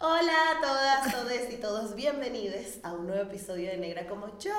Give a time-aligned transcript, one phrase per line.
[0.00, 4.52] Hola a todas, todos y todos, bienvenidos a un nuevo episodio de Negra como yo.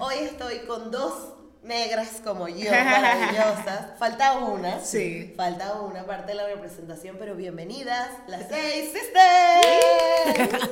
[0.00, 3.98] Hoy estoy con dos negras como yo, maravillosas.
[3.98, 4.80] Falta una.
[4.80, 5.34] Sí.
[5.36, 10.70] Falta una parte de la representación, pero bienvenidas, las seis sisters.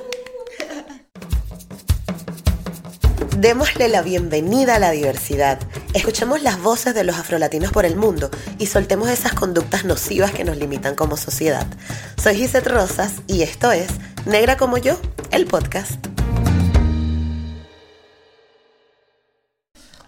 [3.45, 5.59] Démosle la bienvenida a la diversidad.
[5.93, 10.45] Escuchemos las voces de los afrolatinos por el mundo y soltemos esas conductas nocivas que
[10.45, 11.67] nos limitan como sociedad.
[12.17, 13.89] Soy Gisette Rosas y esto es
[14.25, 14.99] Negra como yo,
[15.31, 16.14] el podcast.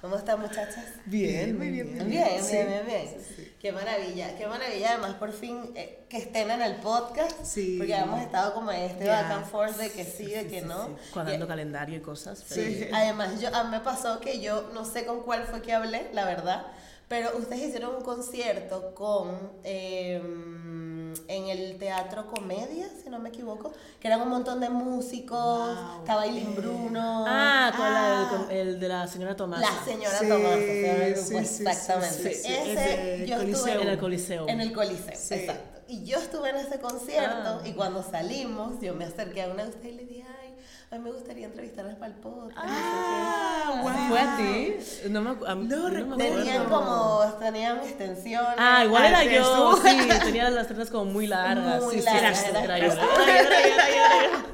[0.07, 0.85] ¿Cómo están muchachas?
[1.07, 1.93] Bien, muy bien.
[2.09, 3.09] Bien, bien, bien, bien.
[3.61, 4.91] Qué maravilla, qué maravilla.
[4.93, 7.45] Además, por fin eh, que estén en el podcast.
[7.45, 7.75] Sí.
[7.77, 10.97] Porque hemos estado como en este back and forth de que sí, de que no.
[11.13, 12.45] cuadrando calendario y cosas.
[12.49, 12.87] pero- Sí.
[12.93, 16.09] Además, yo, a mí me pasó que yo no sé con cuál fue que hablé,
[16.13, 16.69] la verdad,
[17.09, 20.23] pero ustedes hicieron un concierto con eh,
[21.29, 26.23] en el Teatro Comedia, si no me equivoco, que eran un montón de músicos, estaba
[26.23, 27.25] Aileen Bruno.
[27.27, 29.61] Ah, con la- ah, el, el de la señora Tomás.
[29.61, 32.31] la señora Sí, Tomás, el sí, sí, exactamente.
[32.31, 33.67] Ese, yo Coliseo.
[33.67, 34.49] estuve En el Coliseo.
[34.49, 35.35] En el Coliseo, Sí.
[35.35, 35.81] exacto.
[35.89, 37.63] Y yo estuve en ese concierto Ah.
[37.65, 40.25] y cuando salimos, yo me acerqué a una de ustedes y le dije,
[40.97, 42.57] a mí me gustaría entrevistarlas para el podcast.
[42.57, 43.81] no sé Ah, qué".
[43.83, 44.09] wow.
[44.09, 44.75] ¿Fue a ti?
[45.11, 46.15] No me, a No no me recuerdo.
[46.15, 46.17] acuerdo.
[46.39, 48.55] Tenían como, tenían extensiones.
[48.59, 49.77] Ah, igual era yo.
[49.83, 51.83] Sí, tenía las trenes como muy largas.
[51.83, 52.93] Muy sí, largas, sí, era- yo.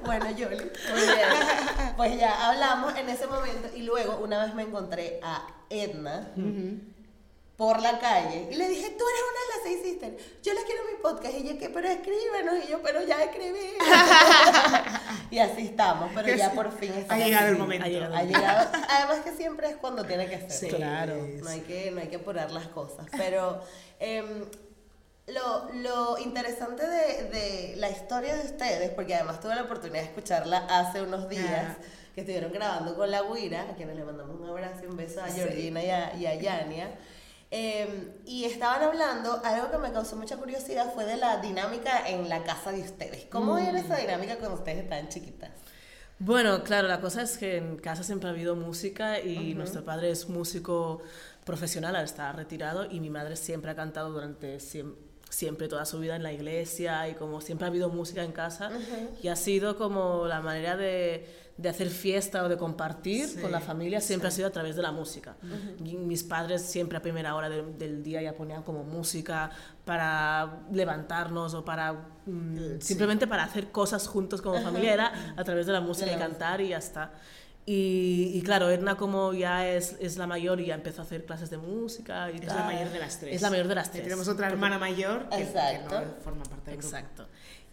[0.05, 1.95] Bueno, Yoli, muy bien.
[1.97, 6.29] Pues ya hablamos en ese momento y luego una vez me encontré a Edna
[7.57, 10.65] por la calle y le dije, tú eres una de las seis sisters, yo les
[10.65, 13.75] quiero mi podcast y ella que, pero escríbenos y yo, pero ya escribí.
[15.31, 17.87] y así estamos, pero ya por fin Ha llegado el momento.
[17.87, 18.15] Ha llegado.
[18.17, 20.51] Ha llegado, además que siempre es cuando tiene que ser.
[20.51, 20.69] Sí.
[20.69, 21.15] Claro.
[21.43, 23.07] No hay que, no hay que apurar las cosas.
[23.17, 23.63] Pero
[24.01, 24.45] em,
[25.29, 30.09] lo, lo interesante de, de la historia de ustedes, porque además tuve la oportunidad de
[30.09, 31.77] escucharla hace unos días, Ah.
[32.15, 35.23] que estuvieron grabando con la Guira, a quienes le mandamos un abrazo y un beso
[35.23, 35.37] a Sí.
[35.37, 36.91] Georgina y a, y a Yania.
[37.55, 42.29] Em, y estaban hablando, algo que me causó mucha curiosidad fue de la dinámica en
[42.31, 43.27] la casa de ustedes.
[43.31, 45.51] ¿Cómo era esa dinámica cuando ustedes estaban chiquitas?
[46.19, 50.11] Bueno, claro, la cosa es que en casa siempre ha habido música y nuestro padre
[50.11, 51.03] es músico
[51.45, 54.95] profesional, ahora está retirado, y mi madre siempre ha cantado durante siem-
[55.29, 58.71] siempre toda su vida en la iglesia y como siempre ha habido música en casa
[59.23, 61.27] y ha sido como la manera de,
[61.63, 64.75] de hacer fiesta o de compartir Sí, con la familia siempre ha sido a través
[64.77, 65.37] de la música.
[65.85, 69.51] Y mis padres siempre a primera hora de- del día ya ponían como música
[69.85, 71.93] para levantarnos o para
[72.27, 76.17] mm, simplemente para hacer cosas juntos como familia era a través de la música De
[76.17, 77.13] y cantar y ya está.
[77.65, 81.25] Y, y claro, Edna como ya es, es la mayor y ya empezó a hacer
[81.25, 82.57] clases de música y Es tal.
[82.57, 83.37] la mayor de las tres.
[83.37, 84.03] Es la mayor de las Y tres.
[84.03, 86.01] tenemos otra hermana mayor que, que Exacto.
[86.01, 86.97] no forma parte del grupo.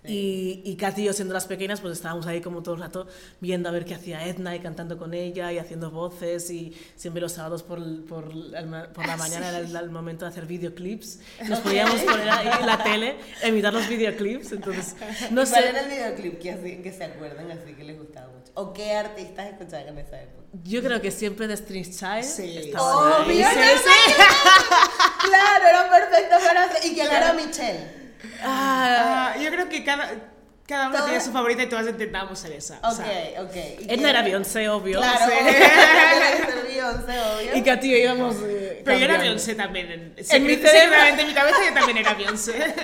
[0.01, 0.13] Exacto.
[0.13, 3.05] Y, y Katy y yo siendo las pequeñas, pues estábamos ahí como todo el rato
[3.41, 7.21] viendo a ver qué hacía Edna y cantando con ella y haciendo voces y siempre
[7.21, 8.29] los sábados por, por,
[8.93, 11.19] por la mañana era el, el momento de hacer videoclips.
[11.49, 14.95] Nos podíamos poner ahí en la tele, emitar los videoclips, entonces
[15.31, 15.85] no ¿Y ¿Cuál era sé.
[15.85, 18.51] el videoclip que, así, que se acuerdan así que les gustaba mucho?
[18.55, 20.39] ¿O qué artistas escuchaban en esa época?
[20.63, 22.57] Yo creo que siempre de String Child Sí.
[22.57, 23.43] estaba ahí.
[23.43, 23.47] ¡Obvio!
[25.21, 27.98] Claro, era perfecto para hacer- ¿Y quién era Michelle?
[28.43, 30.09] Ah, yo creo que cada,
[30.69, 32.79] cada una Todas- tiene su favorita y todas intentábamos ser esa.
[32.83, 33.55] o Ok, sea, ok.
[33.55, 34.99] ¿Y quién- Edna era Beyoncé, obvio.
[34.99, 35.31] Claro, Sí.
[35.41, 37.55] obvio, Beyoncé, obvio.
[37.57, 38.35] Y Katy íbamos.
[38.45, 39.17] eh, pero yo era.
[39.17, 39.91] Beyoncé también.
[39.91, 42.53] En, mi secret- cerebro- secretamente en mi cabeza yo también era Beyoncé.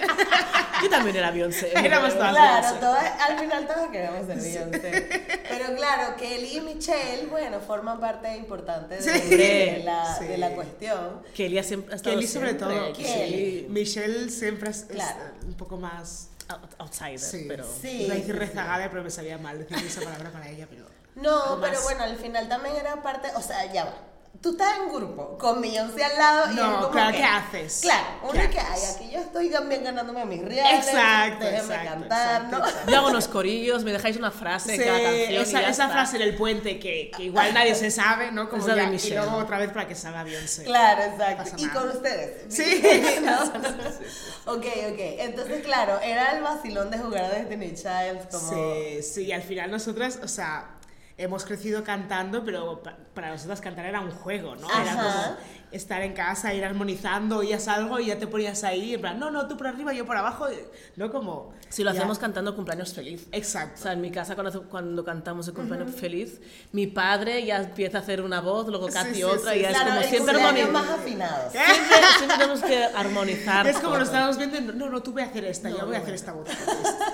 [0.84, 1.72] Yo también era Beyoncé.
[1.76, 5.22] Éramos todas Claro, todas, al final todas queremos ser Beyoncé.
[5.50, 9.36] Pero claro, Kelly y Michelle, bueno, forman parte importante de, Sí.
[9.36, 10.26] de la, Sí.
[10.26, 11.22] de la cuestión.
[11.34, 12.68] Kelly siempre ha estado Kelly sobre siempre.
[12.76, 12.94] todo.
[12.94, 13.66] Kelly.
[13.70, 15.18] Michelle siempre es, es Claro.
[15.48, 16.28] un poco más...
[16.48, 17.66] Out- outsider, Sí, pero.
[17.82, 18.04] Sí.
[18.04, 20.86] Iba a decir rezagada, pero me sabía mal decir esa palabra para ella, pero...
[21.16, 23.94] No, Algo pero bueno, al final también era parte, o sea, ya va.
[24.42, 27.24] Tú estás en grupo con Beyoncé al lado y No, es como claro, que, ¿qué
[27.24, 27.80] haces?
[27.82, 31.90] Claro, uno ¿Qué que hay, aquí yo estoy también ganándome mis reales, Exacto, déjenme exacto,
[32.00, 32.66] cantar, exacto, ¿no?
[32.68, 32.92] exacto.
[32.92, 35.32] Yo hago unos corillos, me dejáis una frase Sí, cada canción.
[35.32, 35.90] y esa, ya esa está.
[35.90, 38.50] frase en el puente que, que igual nadie se sabe, ¿no?
[38.50, 40.64] Como la de ya- y luego otra vez para que salga Beyoncé.
[40.64, 41.52] Claro, exacto.
[41.58, 42.54] Y con ustedes.
[42.54, 42.84] Sí.
[43.24, 44.54] ¿No?
[44.54, 45.00] ok, ok.
[45.20, 48.50] Entonces, claro, era el vacilón de jugar a Destiny Child como...
[48.52, 50.75] Sí, sí, y al final nosotras, o sea,
[51.18, 54.68] hemos crecido cantando, pero pa- para nosotras cantar era un juego, ¿no?
[54.82, 55.38] Era como
[55.76, 59.32] estar en casa, ir armonizando, oías algo y ya te ponías ahí, en plan, no,
[59.32, 60.48] no, tú por arriba, yo por abajo,
[60.96, 61.54] no como...
[61.70, 63.24] Si lo ya- hacemos cantando cumpleaños feliz.
[63.26, 63.82] O Exacto.
[63.82, 66.40] sea, en mi casa cuando, cuando cantamos el cumpleaños feliz,
[66.72, 69.60] mi padre ya empieza a hacer una voz, luego Sí, Katy sí, otra, sí.
[69.60, 71.52] y ya Claro, es como siempre cumpleaños armoni- más afinados.
[71.52, 73.68] Siempre, siempre tenemos que armonizar.
[73.68, 75.96] Es como lo estábamos viendo, no, no, tú voy a hacer esta, No, yo voy
[75.96, 76.48] a hacer esta voz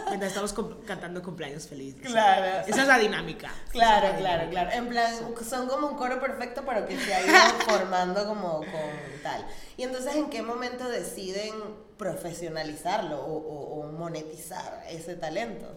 [0.10, 0.54] mientras estamos
[0.86, 1.96] cantando cumpleaños feliz.
[2.00, 2.68] o sea, Claro.
[2.68, 3.52] Esa es la dinámica.
[3.72, 4.62] Claro, es la claro, dinámica.
[4.70, 4.72] claro.
[4.84, 5.14] En plan,
[5.50, 7.34] son como un coro perfecto, pero que se ha ido
[7.68, 9.46] formando como con tal.
[9.78, 11.52] Y entonces, ¿en qué momento deciden
[11.98, 15.68] profesionalizarlo o, o- o monetizar ese talento?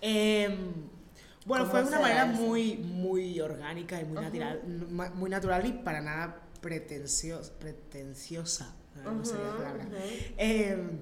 [0.00, 0.56] Em,
[1.46, 2.40] bueno, ¿Cómo fue de una manera eso?
[2.42, 4.62] muy, muy orgánica y muy, natural,
[5.14, 7.52] muy natural y para nada pretenciosa.
[7.58, 8.74] pretenciosa
[9.04, 9.86] no sería la palabra.
[10.36, 10.98] Em,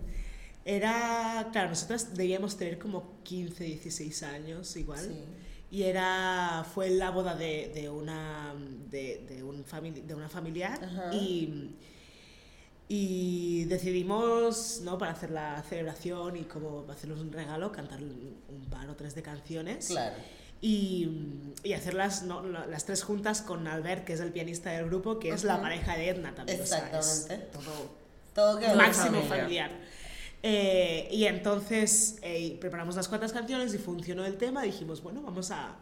[0.64, 5.00] era, claro, nosotras debíamos tener como 15, 16 años igual.
[5.00, 5.24] Sí.
[5.72, 8.54] Y era, fue la boda de, de una,
[8.90, 11.14] de, de un famili- de una familiar Ajá.
[11.14, 11.76] y,
[12.88, 14.98] y decidimos, ¿no?
[14.98, 19.22] Para hacer la celebración y como hacerles un regalo, cantar un par o tres de
[19.22, 19.86] canciones.
[19.88, 20.16] Claro.
[20.60, 21.08] Y,
[21.62, 22.42] y hacerlas ¿no?
[22.42, 25.60] la- las tres juntas con Albert, que es el pianista del grupo, que es la
[25.62, 26.60] pareja de Edna también.
[26.60, 27.46] o sea, es Exactamente.
[27.52, 29.28] todo Todo máximo familia.
[29.28, 29.70] familiar.
[30.42, 34.62] Eh, y entonces eh, preparamos las cuantas canciones y funcionó el tema.
[34.62, 35.74] Dijimos, bueno, vamos a,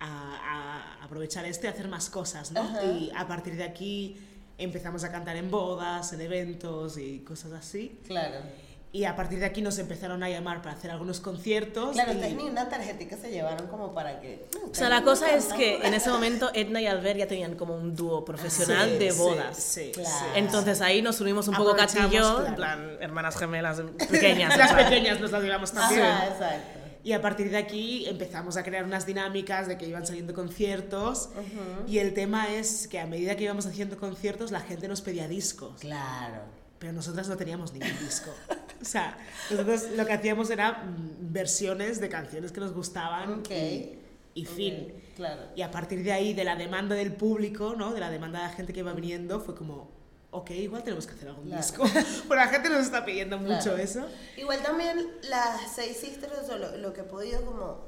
[0.00, 2.60] a- a aprovechar este y hacer más cosas, ¿no?
[2.62, 2.84] Ajá.
[2.84, 4.16] Y a partir de aquí
[4.58, 7.98] empezamos a cantar en bodas, en eventos y cosas así.
[8.06, 8.40] Claro.
[8.96, 11.90] Y a partir de aquí nos empezaron a llamar para hacer algunos conciertos.
[11.92, 14.46] Claro, y- ni una tarjetita se llevaron como para que...
[14.70, 17.76] O sea, la cosa es que en ese momento Edna y Albert ya tenían como
[17.76, 19.56] un dúo profesional Sí, de bodas.
[19.58, 20.08] sí, Claro.
[20.08, 20.24] sí.
[20.36, 22.46] Entonces ahí nos unimos un poco Katy y yo, claro.
[22.46, 24.56] en plan, hermanas gemelas pequeñas.
[24.56, 26.00] Las pequeñas nos las llevamos también.
[26.02, 26.78] Ajá, exacto.
[27.04, 31.28] Y a partir de aquí empezamos a crear unas dinámicas de que iban saliendo conciertos.
[31.86, 35.28] Y el tema es que a medida que íbamos haciendo conciertos, la gente nos pedía
[35.28, 35.80] discos.
[35.80, 36.40] Claro.
[36.78, 38.30] Pero nosotras no teníamos ningún disco.
[38.82, 39.16] O sea,
[39.50, 43.40] nosotros lo que hacíamos era mm, versiones de canciones que nos gustaban.
[43.40, 43.50] Ok.
[43.50, 43.98] Y,
[44.34, 44.92] y fin.
[44.94, 45.42] Ok, Claro.
[45.56, 47.94] Y a partir de ahí, de la demanda del público, ¿no?
[47.94, 49.90] de la demanda de la gente que iba viniendo, fue como,
[50.30, 51.62] ok, igual tenemos que hacer algún Claro.
[51.62, 51.84] disco.
[52.28, 53.76] Porque la gente nos está pidiendo mucho Claro.
[53.78, 54.06] eso.
[54.36, 54.98] Igual también
[55.30, 57.86] las seis sisters, o lo, lo que he podido como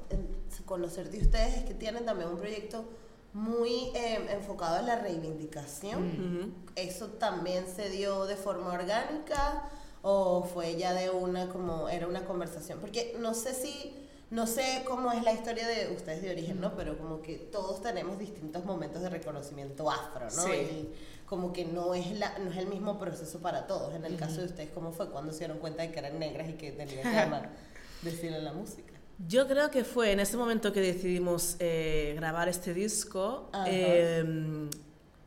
[0.65, 2.87] conocer de ustedes es que tienen también un proyecto
[3.35, 6.55] muy eh, enfocado en la reivindicación.
[6.77, 9.65] ¿Eso también se dio de forma orgánica
[10.03, 12.79] o fue ya de una como era una conversación?
[12.81, 13.95] Porque no sé si
[14.31, 16.77] no sé cómo es la historia de ustedes de origen, ¿no?
[16.77, 20.31] Pero como que todos tenemos distintos momentos de reconocimiento afro, ¿no?
[20.31, 20.51] Sí.
[20.53, 20.89] Y
[21.27, 23.95] como que no es la no es el mismo proceso para todos.
[23.95, 26.49] En el caso de ustedes, ¿cómo fue cuando se dieron cuenta de que eran negras
[26.49, 27.51] y que tenían que amar
[28.03, 28.93] decirle la música?
[29.27, 33.65] Yo creo que fue en ese momento que decidimos eh, grabar este disco, Ajá.
[33.69, 34.69] eh,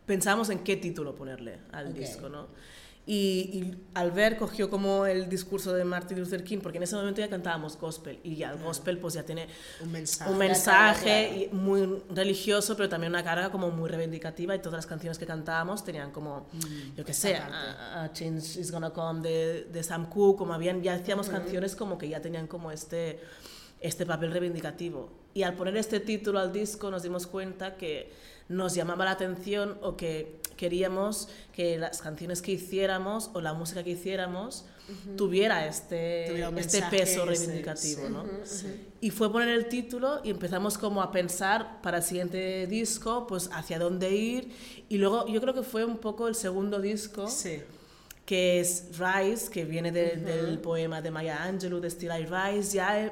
[0.06, 1.94] pensamos en qué título ponerle al Ok.
[1.96, 2.48] disco, ¿no?
[3.14, 7.20] Y, y Albert cogió como el discurso de Martin Luther King, porque en ese momento
[7.20, 9.48] ya cantábamos gospel, y ya el gospel pues ya tiene
[9.82, 10.32] Un mensaje.
[10.32, 14.86] un mensaje y muy religioso, pero también una carga como muy reivindicativa y todas las
[14.86, 16.48] canciones que cantábamos tenían como,
[16.96, 20.82] yo qué sé, a, a Change is Gonna Come de, de Sam Cooke, como habían,
[20.82, 23.20] ya hacíamos canciones como que ya tenían como este,
[23.82, 25.12] este papel reivindicativo.
[25.34, 29.78] Y al poner este título al disco nos dimos cuenta que nos llamaba la atención
[29.82, 34.66] o que queríamos que las canciones que hiciéramos o la música que hiciéramos
[35.16, 38.10] tuviera este, Tuviera este peso reivindicativo.
[38.10, 38.26] ¿no?
[39.00, 43.50] Y fue poner el título y empezamos como a pensar para el siguiente disco, pues
[43.54, 44.52] hacia dónde ir.
[44.90, 47.62] Y luego yo creo que fue un poco el segundo disco, Sí.
[48.26, 52.74] que es Rise, que viene de- del poema de Maya Angelou, de Still I Rise.
[52.76, 53.12] Ya eh,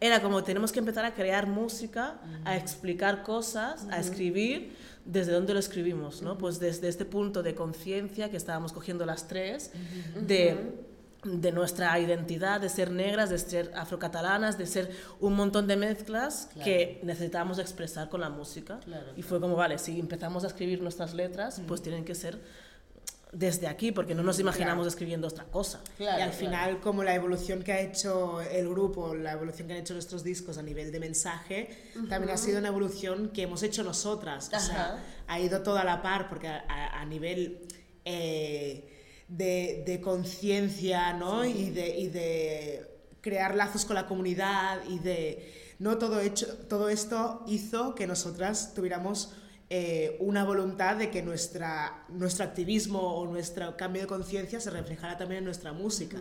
[0.00, 4.74] era como tenemos que empezar a crear música, a explicar cosas, a escribir.
[5.04, 6.22] ¿Desde dónde lo escribimos?
[6.22, 6.36] ¿no?
[6.38, 9.72] Pues desde este punto de conciencia que estábamos cogiendo las tres,
[10.14, 10.90] de
[11.22, 14.90] de nuestra identidad, de ser negras, de ser afrocatalanas, de ser
[15.20, 16.64] un montón de mezclas Claro.
[16.64, 18.80] que necesitamos expresar con la música.
[18.80, 19.12] Claro.
[19.16, 22.40] Y fue como, vale, si empezamos a escribir nuestras letras, pues tienen que ser
[23.32, 25.80] desde aquí, porque no nos imaginamos escribiendo otra cosa.
[25.96, 26.44] Claro, y al claro.
[26.46, 30.24] final, como la evolución que ha hecho el grupo, la evolución que han hecho nuestros
[30.24, 31.68] discos a nivel de mensaje,
[32.08, 34.50] también ha sido una evolución que hemos hecho nosotras.
[34.52, 37.60] O sea, ha ido toda a la par, porque a, a- a nivel
[38.04, 41.44] eh, de, de conciencia, ¿no?
[41.44, 42.86] Y, de, y de
[43.20, 45.56] crear lazos con la comunidad y de...
[45.78, 49.32] No todo, hecho, todo esto hizo que nosotras tuviéramos
[49.72, 55.16] eh, una voluntad de que nuestra, nuestro activismo o nuestro cambio de conciencia se reflejara
[55.16, 56.18] también en nuestra música,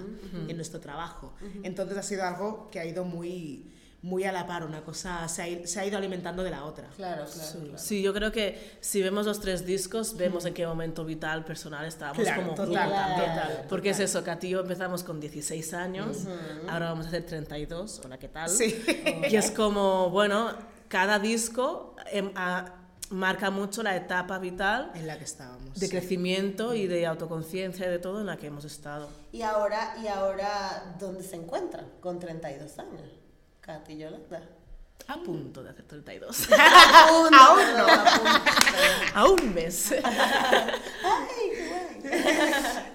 [0.47, 1.33] en nuestro trabajo.
[1.63, 3.65] Entonces ha sido algo que ha ido muy,
[4.03, 6.89] muy a la par, una cosa se ha, se ha ido alimentando de la otra.
[6.95, 7.59] Claro, claro.
[7.59, 7.77] claro.
[7.79, 11.85] Sí, yo creo que si vemos los tres discos, vemos en qué momento vital, personal
[11.87, 16.19] estábamos Claro, como total, total, Porque es eso, yo empezamos con 16 años,
[16.69, 18.47] ahora vamos a hacer 32, hola, ¿qué tal?
[18.47, 18.79] Sí.
[19.27, 20.53] Y es como, bueno,
[20.87, 22.75] cada disco em, a-
[23.09, 25.73] marca mucho la etapa vital En la que estábamos.
[25.79, 25.91] de sí.
[25.91, 29.09] crecimiento y de autoconciencia y de todo en la que hemos estado.
[29.31, 31.87] Y ahora, y ahora, ¿dónde se encuentran?
[32.01, 33.01] Con 32 años.
[33.61, 34.41] Katy y Yolanda.
[35.07, 36.49] A punto de hacer 32.
[37.07, 37.57] Aún no.
[39.15, 39.91] a un mes.
[39.91, 40.01] Ay,
[41.51, 42.89] qué guay.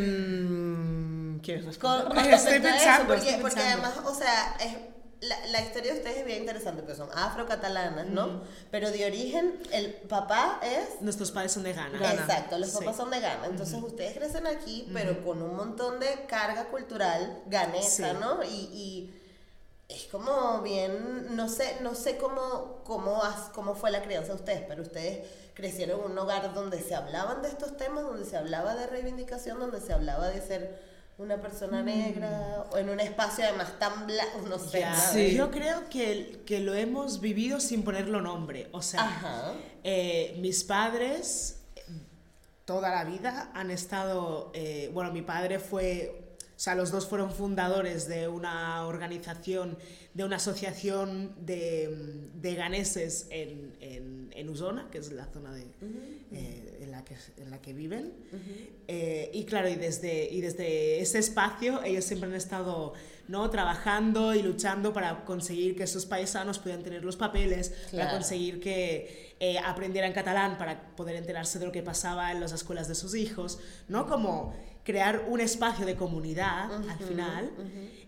[0.00, 2.08] Em, ¿Quieres responder?
[2.08, 3.86] Con Estoy a eso, pensando, porque, estoy porque pensando.
[3.88, 4.76] además, o sea, es,
[5.20, 8.42] la, la historia de ustedes es bien interesante, porque son afrocatalanas, ¿no?
[8.70, 11.02] Pero de origen, el papá es...
[11.02, 12.12] Nuestros padres son de Ghana.
[12.14, 12.78] Exacto, los Sí.
[12.78, 13.46] papás son de Ghana.
[13.46, 18.16] Entonces ustedes crecen aquí, pero con un montón de carga cultural ganesa, Sí.
[18.18, 18.42] ¿no?
[18.42, 19.16] Y, y
[19.88, 24.38] es como bien, no sé, no sé cómo, cómo, has- cómo fue la crianza de
[24.38, 28.36] ustedes, pero ustedes crecieron en un hogar donde se hablaban de estos temas, donde se
[28.38, 30.89] hablaba de reivindicación, donde se hablaba de ser
[31.20, 35.34] una persona negra, o en un espacio además tan blanco, no sé.
[35.34, 38.68] Yo creo que, que lo hemos vivido sin ponerlo nombre.
[38.72, 39.52] O sea, Ajá.
[39.84, 41.56] eh, mis padres
[42.64, 47.32] toda la vida han estado, eh, bueno, mi padre fue, o sea, los dos fueron
[47.32, 49.76] fundadores de una organización,
[50.14, 55.66] de una asociación de, de ganeses en, en, en Usona, que es la zona de,
[56.32, 58.12] eh, la que, en la que viven.
[58.88, 62.92] Eh, y claro, y desde, y desde ese espacio ellos siempre han estado
[63.28, 63.48] ¿no?
[63.50, 68.10] trabajando y luchando para conseguir que esos paisanos pudieran tener los papeles, para Claro.
[68.18, 72.88] conseguir que eh, aprendieran catalán para poder enterarse de lo que pasaba en las escuelas
[72.88, 74.06] de sus hijos, ¿no?
[74.06, 74.52] Como
[74.84, 77.50] crear un espacio de comunidad al final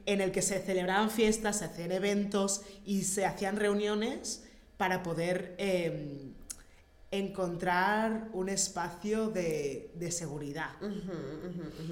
[0.07, 4.43] en el que se celebraban fiestas, se hacían eventos y se hacían reuniones
[4.77, 6.33] para poder eh,
[7.13, 10.71] encontrar un espacio de, de seguridad.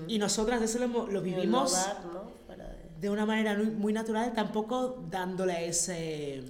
[0.09, 2.33] Y nosotras eso lo, lo vivimos hogar, ¿no?
[2.47, 6.43] Fuera de- una manera muy, muy natural, tampoco dándole ese,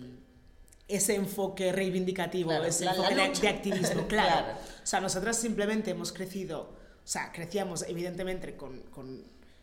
[0.88, 4.44] ese enfoque reivindicativo, Claro, ese la- la enfoque de, activismo, claro.
[4.46, 4.58] Claro.
[4.82, 9.20] O sea, nosotras simplemente hemos crecido, o sea, crecíamos evidentemente con, con,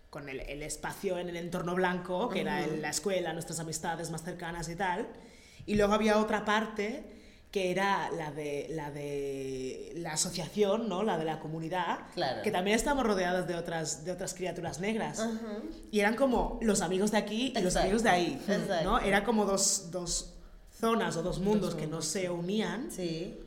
[0.09, 4.23] con el, el espacio en el entorno blanco, que era la escuela, nuestras amistades más
[4.23, 5.07] cercanas y tal,
[5.65, 7.16] y luego había otra parte
[7.57, 11.01] que era la de la de la asociación, ¿no?
[11.01, 12.43] La de la comunidad, Claro.
[12.43, 15.25] que también estamos rodeadas de otras de otras criaturas negras.
[15.91, 18.83] Y eran como los amigos de aquí y los Exacto, amigos de ahí, exacto.
[18.83, 18.99] ¿no?
[18.99, 20.35] Era como dos, dos
[20.79, 23.39] zonas o dos mundos que no se unían, Sí.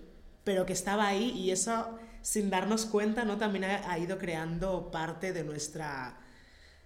[0.42, 3.38] pero que estaba ahí y eso, sin darnos cuenta, ¿no?
[3.38, 6.18] También ha, ha ido creando parte de nuestra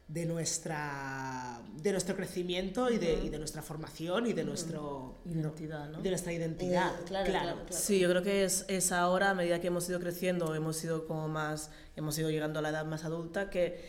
[0.06, 5.88] de nuestra de nuestro crecimiento y, de, y de nuestra formación y de nuestro Identidad,
[5.90, 6.00] ¿no?
[6.02, 7.66] de nuestra identidad Ident- claro, claro, claro.
[7.70, 11.06] Sí, yo creo que es, es ahora, a medida que hemos ido creciendo, hemos ido
[11.06, 13.82] como más, hemos ido llegando a la edad más adulta, que,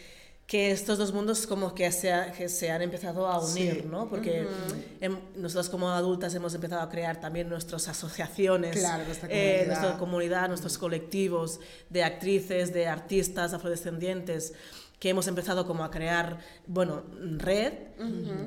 [0.47, 3.87] que estos dos mundos como que se, ha- que se han empezado a unir, Sí.
[3.89, 4.07] ¿no?
[4.09, 4.47] Porque
[5.01, 9.67] em- nosotros como adultas hemos empezado a crear también nuestras asociaciones, Claro, nuestra eh, comunidad.
[9.67, 14.53] nuestra comunidad, nuestros colectivos de actrices, de artistas afrodescendientes
[14.99, 17.03] que hemos empezado como a crear, bueno,
[17.37, 17.73] red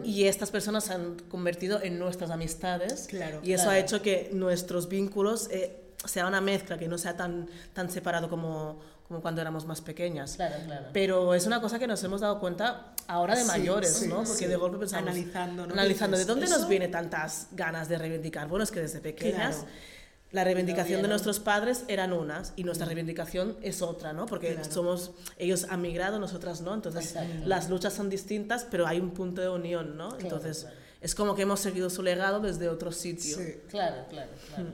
[0.04, 3.76] y estas personas se han convertido en nuestras amistades Claro, y eso claro.
[3.76, 8.28] ha hecho que nuestros vínculos eh, sea una mezcla, que no sea tan, tan separado
[8.28, 10.36] como, como cuando éramos más pequeñas.
[10.36, 10.86] Claro, claro.
[10.92, 14.16] Pero es una cosa que nos hemos dado cuenta ahora de Sí, mayores, sí, ¿no?
[14.16, 14.46] Porque sí.
[14.46, 15.10] de golpe pensamos...
[15.10, 15.72] Analizando, ¿no?
[15.72, 16.58] Analizando, ¿de dónde ¿eso?
[16.58, 18.48] nos viene tantas ganas de reivindicar?
[18.48, 19.56] Bueno, es que desde pequeñas...
[19.56, 19.97] Claro.
[20.30, 24.26] La reivindicación de nuestros padres eran unas y nuestra reivindicación es otra, ¿no?
[24.26, 24.70] Porque Claro.
[24.70, 27.14] somos, ellos han migrado, nosotras no, entonces
[27.46, 30.18] las luchas son distintas, pero hay un punto de unión, ¿no?
[30.18, 30.76] Entonces claro.
[31.00, 33.38] es como que hemos seguido su legado desde otro sitio.
[33.38, 33.54] Sí.
[33.70, 34.70] Claro, claro, claro.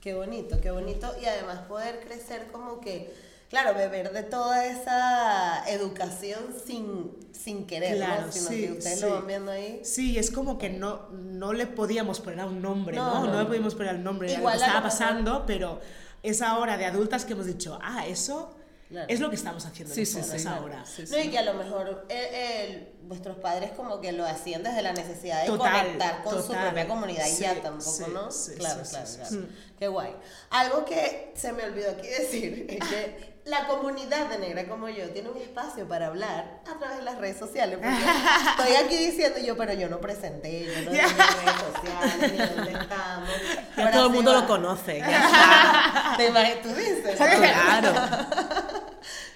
[0.00, 1.12] Qué bonito, qué bonito.
[1.20, 3.12] Y además poder crecer como que,
[3.48, 8.32] claro, beber de toda esa educación sin, sin querer, Claro, ¿no?
[8.32, 9.04] Sino sí, que ustedes sí.
[9.06, 9.80] lo van viendo ahí.
[9.84, 13.26] Sí, es como que no, no le podíamos poner a un nombre, No, ¿no?
[13.26, 15.80] no, No, le podíamos poner el nombre de Igual lo que estaba pasando, pero
[16.22, 18.54] es ahora de adultas que hemos dicho, ah, eso
[18.90, 19.04] Claro.
[19.10, 20.48] Es lo que estamos haciendo Sí, sí, nosotros sí.
[20.48, 20.82] ahora.
[20.86, 21.12] Sí, sí.
[21.14, 22.64] No, y que a lo mejor eh,
[23.02, 26.46] el- vuestros padres como que lo hacían desde la necesidad de Total, conectar con su
[26.46, 26.64] total.
[26.68, 28.30] propia comunidad y Sí, ya tampoco, sí, ¿no?
[28.32, 29.30] sí, claro, sí, claro, sí, claro.
[29.30, 29.48] sí.
[29.78, 30.16] Qué guay.
[30.48, 35.08] Algo que se me olvidó aquí decir es que la comunidad de Negra como yo
[35.10, 37.78] tiene un espacio para hablar a través de las redes sociales.
[37.80, 42.38] Porque estoy aquí diciendo yo, pero yo no presenté, yo no tengo redes sociales, ni
[42.38, 43.30] dónde estamos.
[43.76, 44.40] Ahora todo el mundo va.
[44.40, 44.98] lo conoce.
[44.98, 46.14] ya.
[46.16, 46.62] ¿Te imaginas?
[46.62, 47.16] ¿Tú dices?
[47.16, 47.92] claro.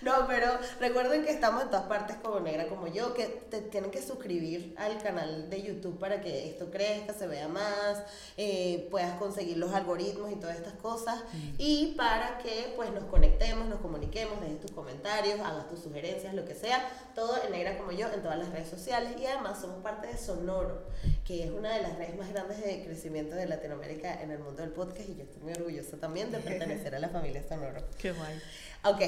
[0.13, 3.91] No, pero recuerden que estamos en todas partes como Negra como yo, que te tienen
[3.91, 8.03] que suscribir al canal de YouTube para que esto crezca, se vea más,
[8.37, 11.23] eh, puedas conseguir los algoritmos y todas estas cosas,
[11.59, 16.45] y para que pues nos conectemos, nos comuniquemos, dejes tus comentarios, hagas tus sugerencias, lo
[16.45, 19.83] que sea, todo en Negra como yo en todas las redes sociales, y además somos
[19.83, 20.83] parte de Sonoro,
[21.25, 24.63] que es una de las redes más grandes de crecimiento de Latinoamérica en el mundo
[24.63, 27.83] del podcast, y yo estoy muy orgullosa también de pertenecer a la familia Sonoro.
[27.99, 28.41] Qué guay.
[28.85, 29.01] Ok,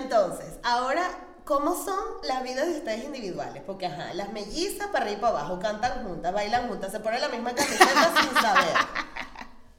[0.00, 1.08] entonces, ahora,
[1.44, 3.62] ¿cómo son las vidas de ustedes individuales?
[3.66, 7.20] Porque, ajá, las mellizas para arriba y para abajo, cantan juntas, bailan juntas, se ponen
[7.20, 8.74] la misma camiseta sin saber.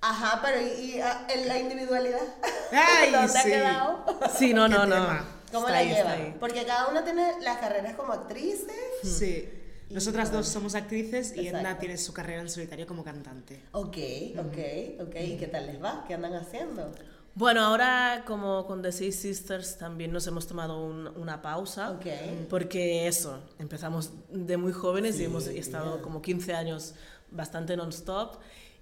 [0.02, 2.22] Ajá, pero ¿y, y, ah, en la individualidad?
[2.72, 3.50] Ay, ¿Dónde ha sí.
[3.50, 4.06] quedado?
[4.38, 4.96] Sí, no, no, no.
[4.96, 5.26] tema.
[5.52, 6.38] ¿Cómo Está la ahí, llevan?
[6.40, 8.76] Porque cada una tiene las carreras como actrices.
[9.04, 9.50] Sí.
[9.90, 11.80] Nosotras dos somos actrices y Edna Exacto.
[11.82, 13.62] tiene su carrera en solitario como cantante.
[13.72, 13.98] Ok,
[14.38, 15.16] ok, ok.
[15.22, 16.04] ¿Y qué tal les va?
[16.08, 16.92] ¿Qué andan haciendo?
[17.38, 21.92] Bueno, ahora como con The Six Sisters también nos hemos tomado un- una pausa.
[21.92, 22.06] Ok.
[22.50, 26.94] Porque eso, empezamos de muy jóvenes y hemos estado como 15 años
[27.32, 28.38] bastante non-stop.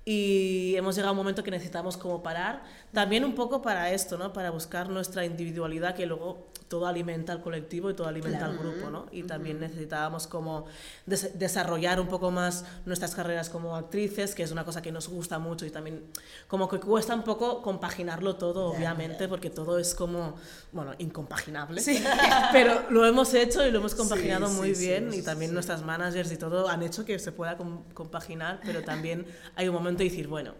[0.06, 4.18] Y hemos llegado a un momento que necesitamos como parar, también un poco para esto,
[4.18, 4.34] ¿no?
[4.34, 8.90] Para buscar nuestra individualidad que luego todo alimenta al colectivo y todo alimenta al grupo,
[8.90, 9.06] ¿no?
[9.12, 10.66] Y también necesitábamos como
[11.06, 15.08] des- desarrollar un poco más nuestras carreras como actrices, que es una cosa que nos
[15.08, 16.04] gusta mucho y también
[16.48, 19.30] como que cuesta un poco compaginarlo todo, Ya, obviamente, ya.
[19.30, 20.36] porque todo es como,
[20.72, 21.80] bueno, incompaginable.
[22.52, 25.52] Pero lo hemos hecho y lo hemos compaginado Sí, muy sí, bien sí, y también
[25.52, 25.54] sí.
[25.54, 29.76] nuestras managers y todo han hecho que se pueda com- compaginar, pero también hay un
[29.76, 30.56] momento de decir, bueno,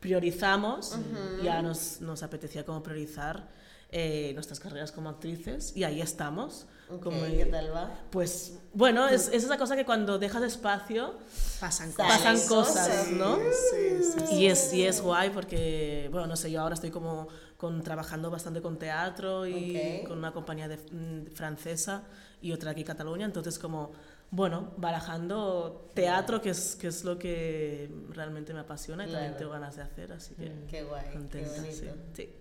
[0.00, 0.98] priorizamos
[1.40, 3.48] y ya nos, nos apetecía como priorizar
[3.92, 6.66] eh, nuestras carreras como actrices y ahí estamos.
[6.90, 7.90] Ok, como- ¿Qué tal va?
[8.10, 11.14] Pues bueno, es, es esa cosa que cuando dejas espacio
[11.60, 13.38] Pasan pasan cosas, Sí, ¿no?
[13.52, 14.34] Sí, sí, sí.
[14.34, 18.30] Y es, y es guay porque, bueno, no sé, yo ahora estoy como con, trabajando
[18.30, 20.08] bastante con teatro y Ok.
[20.08, 22.02] con una compañía de, mm, francesa
[22.40, 23.92] y otra aquí en Cataluña, entonces como,
[24.30, 29.38] bueno, barajando teatro, que es, que es lo que realmente me apasiona y también Claro.
[29.38, 31.76] tengo ganas de hacer, así que Qué guay, qué contenta, bonito.
[31.76, 32.32] sí, sí, sí.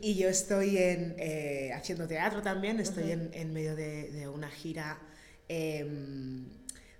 [0.00, 4.48] ¿Y yo estoy en, eh, haciendo teatro también, estoy en, en medio de, de una
[4.48, 4.98] gira
[5.48, 6.46] em,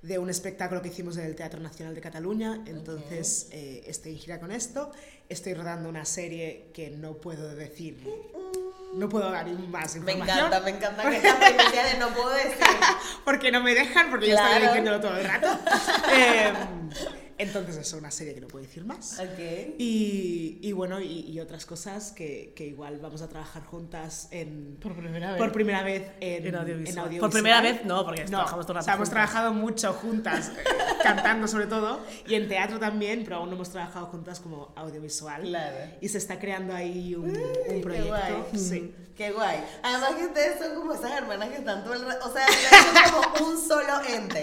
[0.03, 4.18] de un espectáculo que hicimos en el Teatro Nacional de Cataluña, entonces eh, estoy en
[4.18, 4.92] gira con esto,
[5.29, 7.99] estoy rodando una serie que no puedo decir,
[8.94, 10.47] no puedo dar más Me información.
[10.47, 12.53] encanta, me encanta que esta primicia de no puedo decir.
[13.25, 15.49] porque no me dejan, porque yo estoy diciéndolo todo el rato.
[17.38, 19.18] Entonces eso, una serie que no puedo decir más.
[19.20, 19.38] Ok.
[19.79, 24.77] Y, y bueno, y, y otras cosas que, que igual vamos a trabajar juntas en,
[24.81, 25.38] Por primera vez.
[25.38, 26.88] por primera vez en, En audiovisual.
[26.92, 27.20] en audiovisual.
[27.20, 30.48] Por primera vez no, porque no, trabajamos todo el o sea, hemos trabajado mucho juntas,
[30.48, 30.64] eh,
[31.03, 35.42] cantando sobre todo, y en teatro también, pero aún no hemos trabajado juntas como audiovisual.
[35.42, 35.77] Claro.
[36.01, 38.09] Y se está creando ahí un, qué un proyecto.
[38.09, 38.59] guay.
[38.59, 38.94] Sí.
[39.16, 39.59] Qué guay.
[39.83, 42.46] Además que ustedes son como esas hermanas que están todo el rato, o sea,
[43.11, 44.42] son como un solo ente.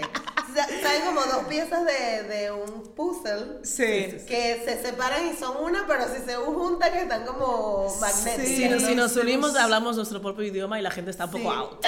[0.54, 4.24] Saben como dos piezas de, de un puzzle Sí.
[4.26, 8.46] que se separan y son una, pero si se juntan que están como magnéticas.
[8.48, 11.24] Sí, Si, nos- si nos nos- unimos hablamos nuestro propio idioma y la gente está
[11.26, 11.56] un poco Sí.
[11.56, 11.80] out.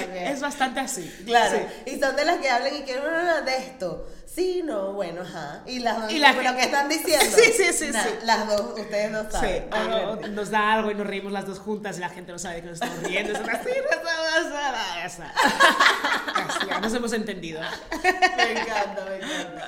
[0.00, 0.26] También.
[0.30, 1.10] Es bastante así.
[1.26, 1.90] Claro, Sí.
[1.92, 4.06] y son de las que hablan y que no, no, no, de esto.
[4.40, 5.60] Sí, no, bueno, ajá.
[5.66, 7.26] Y las dos, Y la pero que- están diciendo.
[7.36, 8.08] Sí, sí, sí, Nah, sí.
[8.24, 9.68] Las dos, ustedes dos Sí, saben.
[9.70, 10.28] algo- obviamente.
[10.30, 12.60] nos da algo y nos reímos las dos juntas y la gente no sabe de
[12.62, 13.32] que nos estamos riendo.
[13.34, 15.34] Es una, sí, no estamos nada, ya está.
[16.68, 17.60] Ya nos hemos entendido.
[18.02, 19.66] Me encanta, me encanta.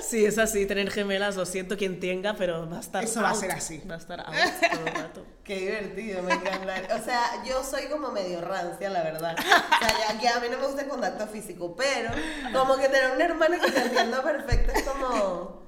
[0.00, 3.28] Sí, es así, tener gemelas, lo siento quien tenga, pero va a estar Eso va
[3.28, 3.82] a out, ser así.
[3.88, 4.34] Va a estar out
[4.72, 5.26] todo el rato.
[5.44, 6.96] Qué divertido, me encanta.
[7.00, 9.34] O sea, yo soy como medio rancia, la verdad.
[9.38, 12.10] O sea, ya, ya a mí no me gusta el contacto físico, pero
[12.52, 15.60] como que tener una hermana que te entienda perfecto es como.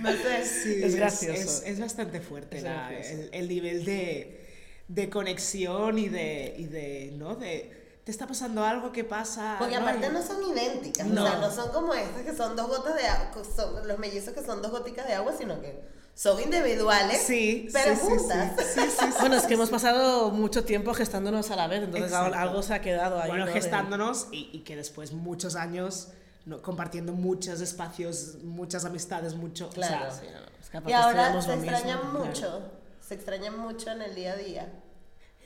[0.00, 0.44] No sé.
[0.44, 1.40] Sí, Es gracioso.
[1.40, 4.44] Es, es bastante fuerte Es la- el, el nivel de,
[4.88, 7.36] de conexión y de, y de, ¿no?
[7.36, 9.56] De, te está pasando algo que pasa.
[9.58, 11.22] Porque aparte Y- no son idénticas, No.
[11.24, 14.34] o sea, no son como estas que son dos gotas de agua, son los mellizos
[14.34, 15.80] que son dos goticas de agua, sino que
[16.14, 18.52] son individuales, Sí, pero sí, juntas.
[18.58, 19.14] Sí, sí, sí, sí.
[19.20, 22.36] Bueno, es que hemos pasado mucho tiempo gestándonos a la vez, entonces Exacto.
[22.36, 23.28] algo se ha quedado ahí.
[23.30, 23.52] bueno, ¿no?
[23.52, 26.08] Gestándonos y, y que después muchos años
[26.46, 26.60] ¿no?
[26.62, 29.68] compartiendo muchos espacios, muchas amistades, mucho.
[29.68, 30.14] o sea, Claro.
[30.14, 31.70] Sí, no, no, es que aparte Y ahora se mismo,
[32.10, 32.24] claro.
[32.26, 32.62] mucho.
[33.00, 34.72] se extrañan mucho en el día a día.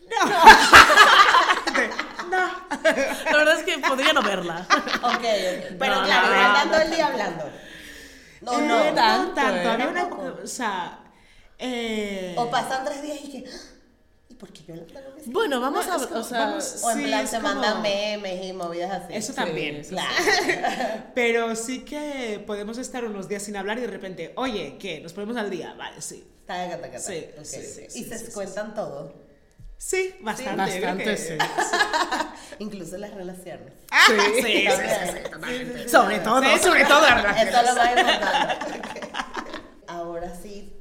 [2.30, 4.66] La verdad es que podría no verla.
[5.02, 5.22] Ok.
[5.78, 6.70] Pero No, claro, no, no.
[6.70, 7.44] todo el día hablando.
[8.40, 8.94] No, Eh, no.
[8.94, 9.56] tanto, tanto.
[9.58, 9.68] ¿eh?
[9.68, 10.26] Había una Tampoco.
[10.26, 11.00] época, o sea,
[11.58, 13.50] eh, O pasan tres días y que.
[14.30, 16.90] ¿Y por qué yo la me Bueno, vamos No, a como- o sea, vamos- O
[16.90, 19.14] en Sí, plan se como- mandan memes y movidas así.
[19.14, 19.82] eso Sí, también.
[19.84, 20.08] sí, Claro.
[21.14, 25.00] Pero sí que podemos estar unos días sin hablar y de repente, oye, ¿qué?
[25.00, 25.74] ¿Nos ponemos al día?
[25.74, 26.26] Vale, sí.
[26.46, 26.98] Taca, taca, taca.
[26.98, 29.26] Sí, sí, sí, Y sí, se sí, sí, cuentan todo.
[29.78, 30.56] Sí, bastante.
[30.56, 31.34] bastante, que- sí.
[32.58, 33.72] Incluso las relaciones.
[34.08, 36.22] Sí, sí, sí, sí, Sí, sí, Sobre sí.
[36.24, 37.62] todo, sobre todo las Eso relaciones.
[37.62, 39.10] es lo más importante.
[39.86, 40.72] Ahora sí,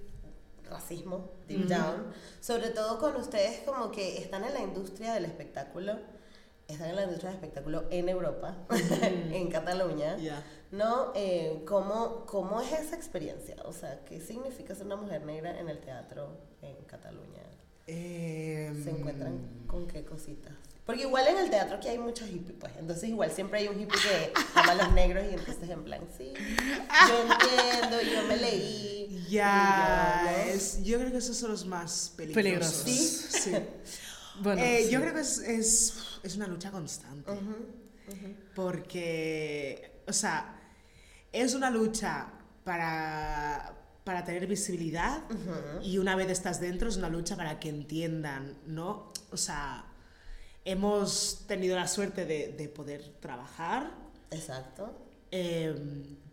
[0.70, 2.12] racismo, deep down.
[2.40, 5.98] Sobre todo con ustedes como que están en la industria del espectáculo.
[6.68, 8.58] Están en la industria del espectáculo en Europa,
[9.02, 10.18] en Cataluña.
[10.18, 10.44] Ya.
[10.72, 11.14] ¿No?
[11.16, 13.56] Eh, ¿cómo, ¿Cómo es esa experiencia?
[13.64, 17.44] O sea, ¿qué significa ser una mujer negra en el teatro en Cataluña?
[17.88, 20.54] Em, ¿Se encuentran con qué cositas?
[20.88, 22.72] Porque igual en el teatro aquí hay muchos hippies, pues.
[22.80, 26.02] Entonces igual siempre hay un hippie que ama a los negros y entonces en plan,
[26.18, 29.28] sí, yo entiendo, yo me leí.
[29.30, 30.54] Ya, yo, ¿no?
[30.54, 32.84] es, yo creo que esos son los más peligrosos.
[32.84, 33.44] Peligrosos.
[33.44, 33.52] Sí.
[34.40, 34.92] Bueno, Eh, sí.
[34.92, 37.32] Yo creo que es, es, es una lucha constante.
[38.56, 40.60] Porque, o sea,
[41.32, 42.28] es una lucha
[42.64, 45.24] para, para tener visibilidad
[45.84, 49.12] y una vez estás dentro es una lucha para que entiendan, ¿no?
[49.32, 49.86] O sea,
[50.72, 53.92] hemos tenido la suerte de, de poder trabajar,
[54.32, 54.92] Exacto.
[55.32, 55.74] eh,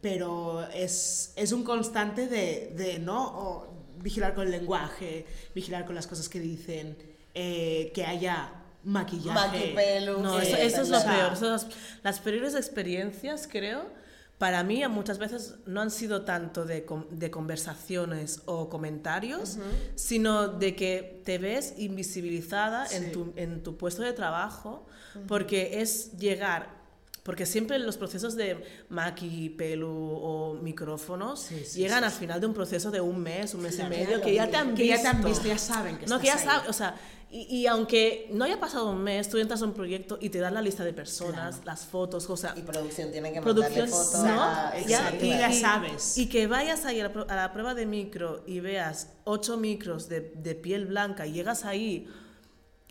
[0.00, 3.22] pero es, es un constante de, de ¿no?
[3.26, 6.96] O vigilar con el lenguaje, vigilar con las cosas que dicen,
[7.34, 9.34] eh, que haya maquillaje.
[9.48, 10.18] Maquipelo.
[10.18, 11.32] No, eso, eso es lo peor.
[11.32, 11.66] Eso es-
[12.02, 13.84] las peores experiencias, creo,
[14.44, 19.56] para mí muchas veces no han sido tanto de, con- de conversaciones o comentarios,
[19.94, 22.96] sino de que te ves invisibilizada Sí.
[22.96, 24.86] en, tu, en tu puesto de trabajo,
[25.26, 26.83] porque es llegar...
[27.24, 32.40] Porque siempre los procesos de maqui, pelu o micrófonos Sí, sí, llegan sí, al final
[32.40, 34.74] de un proceso de un mes, un mes Claro, y medio, que ya te han
[34.74, 35.28] Que ya te han visto.
[35.30, 36.54] visto, ya saben que No, que ya estás ahí.
[36.58, 36.94] sabes, o sea,
[37.30, 40.38] y, y aunque no haya pasado un mes, tú entras a un proyecto y te
[40.38, 41.64] dan la lista de personas, Claro.
[41.64, 44.22] las fotos, o sea, Y producción tiene que mandarle fotos.
[44.22, 44.42] ¿no?
[44.42, 46.18] a- Ya, y, ya y- sabes.
[46.18, 50.10] Y que vayas ahí a la, a la prueba de micro y veas ocho micros
[50.10, 52.06] de, de piel blanca y llegas ahí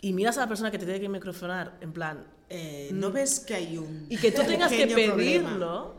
[0.02, 3.40] y miras a la persona que te tiene que microfonar, en plan, Eh, ¿No ves
[3.40, 5.50] que hay un y que tú tengas que pequeño problema?
[5.50, 5.98] pedirlo,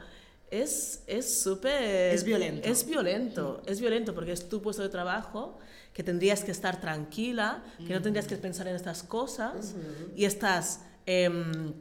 [0.51, 2.15] es es súper...
[2.15, 2.69] Es violento.
[2.69, 5.59] Es violento, es violento porque es tu puesto de trabajo,
[5.93, 9.75] que tendrías que estar tranquila, que no tendrías que pensar en estas cosas
[10.15, 10.81] y estás...
[11.07, 11.73] em,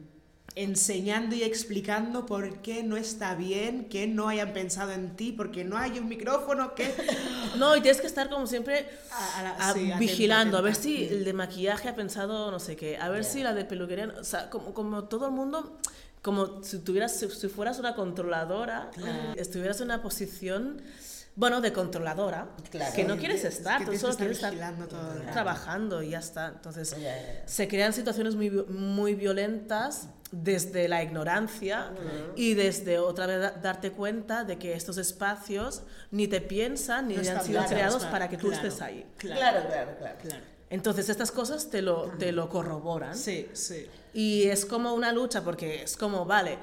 [0.56, 5.64] enseñando y explicando por qué no está bien que no hayan pensado en ti, porque
[5.64, 6.94] no hay un micrófono que...
[7.58, 10.60] no, y tienes que estar como siempre A- a la- a- sí, atenta, vigilando, a
[10.60, 13.64] ver si el de maquillaje ha pensado no sé qué, a ver si la de
[13.64, 15.76] peluquería, o sea, como, como todo el mundo,
[16.22, 18.90] como si tuvieras, si, si fueras una controladora,
[19.36, 20.80] estuvieras en una posición,
[21.36, 22.94] bueno, de controladora, Claro.
[22.94, 24.54] que no quieres estar, que tú solo quieres estar
[24.88, 26.48] todo trabajando y ya está.
[26.48, 26.94] Entonces,
[27.46, 31.90] se crean situaciones muy, vi- muy violentas desde la ignorancia
[32.36, 37.14] y desde otra vez da- darte cuenta de que estos espacios ni te piensan ni
[37.14, 39.06] No han sido creados para- para que tú claro, estés ahí.
[39.16, 40.18] Claro, Claro, claro, claro.
[40.22, 40.44] claro.
[40.70, 43.16] Entonces estas cosas te lo, te lo corroboran.
[43.16, 43.86] Sí, sí.
[44.12, 46.58] Y es como una lucha porque es como, vale,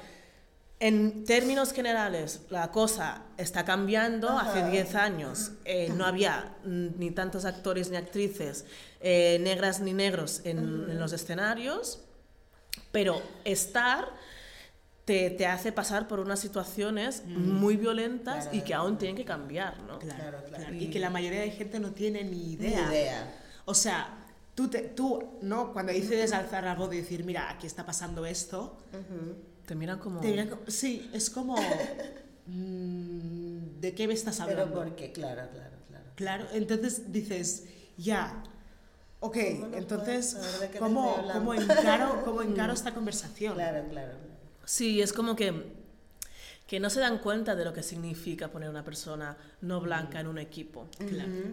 [0.81, 4.29] en términos generales la cosa está cambiando.
[4.37, 8.65] Hace 10 años eh, no había ni tantos actores ni actrices
[8.99, 12.01] eh, negras ni negros en, en los escenarios,
[12.91, 14.09] pero estar
[15.05, 19.79] te, te hace pasar por unas situaciones muy violentas y que aún tienen que cambiar,
[19.83, 19.99] ¿no?
[19.99, 20.55] Claro, Claro, claro.
[20.63, 20.75] claro.
[20.75, 22.87] Y que la mayoría de gente no tiene ni Ni idea.
[22.89, 23.35] idea.
[23.65, 24.17] O sea,
[24.55, 25.73] tú, te, tú ¿no?
[25.73, 28.77] Cuando dices alzar la voz y decir, mira, aquí está pasando esto,
[29.71, 30.19] Te miran como...
[30.19, 31.55] te como- sí, es como,
[32.45, 34.79] mm, ¿de qué me estás Pero hablando?
[34.83, 36.05] porque, claro, claro, claro.
[36.15, 38.43] Claro, entonces dices, ya,
[39.21, 40.37] ok, ¿Cómo no entonces,
[40.77, 43.53] ¿cómo, cómo encaro, cómo encaro esta conversación?
[43.53, 44.11] Claro, claro.
[44.17, 44.39] claro.
[44.65, 45.53] Sí, es como que,
[46.71, 50.27] que no se dan cuenta de lo que significa poner una persona no blanca en
[50.27, 50.87] un equipo.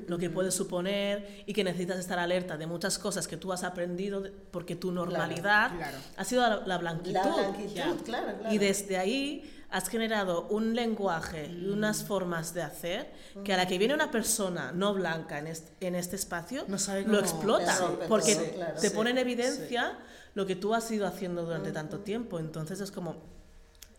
[0.06, 3.64] Lo que puede suponer y que necesitas estar alerta de muchas cosas que tú has
[3.64, 5.98] aprendido porque tu normalidad claro.
[6.16, 7.14] ha sido la, la blanquitud.
[7.14, 8.54] La blanquitud, claro, claro.
[8.54, 13.10] Y desde ahí has generado un lenguaje y unas formas de hacer
[13.42, 16.78] que a la que viene una persona no blanca en este, en este espacio, No
[16.78, 17.74] sabe lo cómo- explota.
[17.74, 18.80] Le rompe Porque claro.
[18.80, 19.98] te Sí, pone en evidencia
[20.34, 22.38] lo que tú has ido haciendo durante tanto tiempo.
[22.38, 23.36] Entonces es como,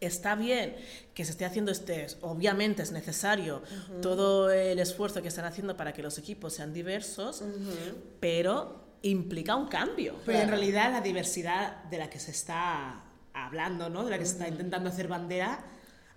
[0.01, 0.75] está bien
[1.13, 3.61] que se esté haciendo este, obviamente es necesario
[4.01, 7.43] todo el esfuerzo que están haciendo para que los equipos sean diversos,
[8.19, 10.15] pero implica un cambio.
[10.25, 14.03] Pero en realidad la diversidad de la que se está hablando, ¿no?
[14.03, 15.63] de la que se está intentando hacer bandera,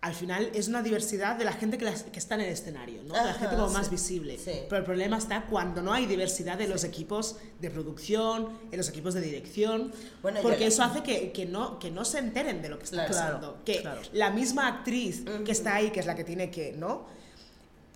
[0.02, 3.02] al final es una diversidad de la gente que, las- que está en el escenario,
[3.04, 3.14] ¿no?
[3.14, 3.92] de la Ajá, gente como más sí.
[3.92, 4.36] visible.
[4.36, 4.50] Sí.
[4.68, 8.88] Pero el problema está cuando no hay diversidad en los equipos de producción, en los
[8.88, 12.68] equipos de dirección, Bueno, porque eso hace que, que no, que no se enteren de
[12.68, 13.12] lo que está Claro.
[13.12, 13.58] pasando.
[13.64, 14.00] Que claro.
[14.12, 17.06] la misma actriz que está ahí, que es la que tiene que, ¿no?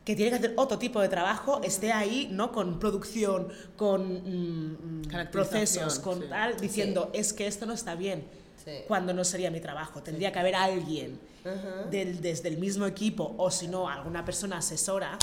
[0.04, 2.52] que tiene que hacer otro tipo de trabajo, esté ahí, ¿no?
[2.52, 6.26] Con producción, con mm, mm, procesos, con sí.
[6.28, 8.22] tal, diciendo, es que esto no está bien,
[8.66, 8.72] Sí.
[8.88, 10.02] cuando no sería mi trabajo.
[10.02, 11.20] Tendría que haber alguien
[11.90, 15.16] del, desde el mismo equipo, o si no, alguna persona asesora,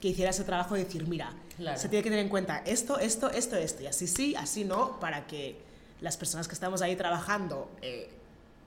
[0.00, 1.78] que hiciera ese trabajo de decir, mira, Claro.
[1.78, 5.00] se tiene que tener en cuenta esto, esto, esto, esto, y así sí, así no,
[5.00, 5.56] para que
[6.02, 8.10] las personas que estamos ahí trabajando eh,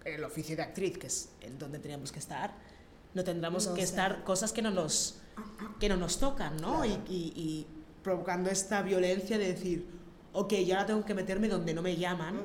[0.03, 2.51] el oficio de actriz, que es en donde teníamos que estar,
[3.13, 3.85] no tendremos No que sé.
[3.87, 5.19] estar cosas que no nos,
[5.79, 6.81] que no nos tocan, ¿no?
[6.81, 6.85] Claro.
[7.07, 7.67] Y, y- y
[8.03, 9.85] provocando esta violencia de decir,
[10.33, 12.41] ok, yo ahora tengo que meterme donde no me llaman,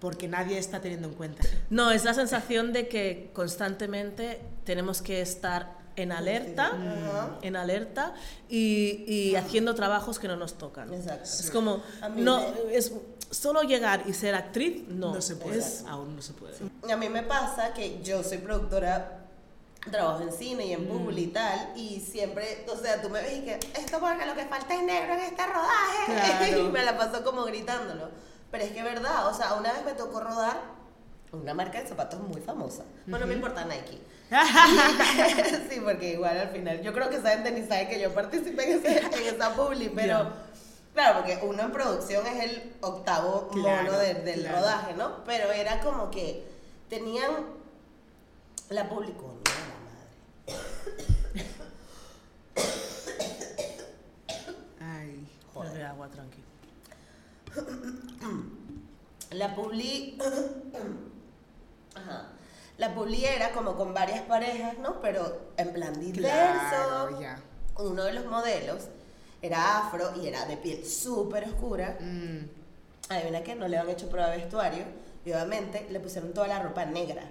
[0.00, 1.42] porque nadie está teniendo en cuenta.
[1.70, 7.38] No, es la sensación de que constantemente tenemos que estar en alerta, Ajá.
[7.42, 8.14] en alerta
[8.48, 10.94] y, y haciendo trabajos que no nos tocan.
[10.94, 11.24] Exacto.
[11.24, 11.82] Es como,
[12.16, 12.92] no, me- es
[13.30, 15.14] solo llegar y ser actriz, no.
[15.14, 16.54] No, se puede, Es- aún no se puede.
[16.92, 19.14] A mí me pasa que yo soy productora,
[19.90, 20.88] trabajo en cine y en Mm.
[20.88, 24.44] publi y tal, y siempre, o sea, tú me ves que esto porque lo que
[24.46, 26.04] falta es negro en este rodaje,
[26.52, 26.68] Claro.
[26.68, 28.08] y me la paso como gritándolo.
[28.50, 30.56] Pero es que es verdad, o sea, una vez me tocó rodar
[31.32, 32.84] una marca de zapatos muy famosa.
[33.06, 34.00] Bueno, no me importa Nike.
[35.70, 38.70] sí, porque igual al final, yo creo que esa gente ni sabe que yo participé
[38.72, 40.48] en, ese- en esa publi, pero...
[40.94, 44.56] Claro, porque uno en producción es el octavo Claro, mono de- del claro.
[44.58, 45.22] rodaje, ¿no?
[45.24, 46.44] Pero era como que
[46.88, 47.30] tenían
[48.70, 49.50] la publi, coño, de
[50.48, 50.56] la
[51.36, 51.46] madre.
[54.80, 55.28] Ay.
[55.54, 56.42] Bebe agua, tranqui.
[59.30, 60.18] La publi.
[61.94, 62.28] Ajá.
[62.78, 65.00] La publi era como con varias parejas, ¿no?
[65.00, 67.08] Pero en plan diverso.
[67.18, 67.40] Claro.
[67.78, 68.84] Uno de los modelos
[69.42, 71.96] era afro y era de piel súper oscura.
[72.00, 72.48] Mm,
[73.10, 74.84] Adivina que no le han hecho prueba de vestuario
[75.24, 77.22] y obviamente le pusieron toda la ropa negra.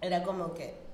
[0.00, 0.85] Era como que.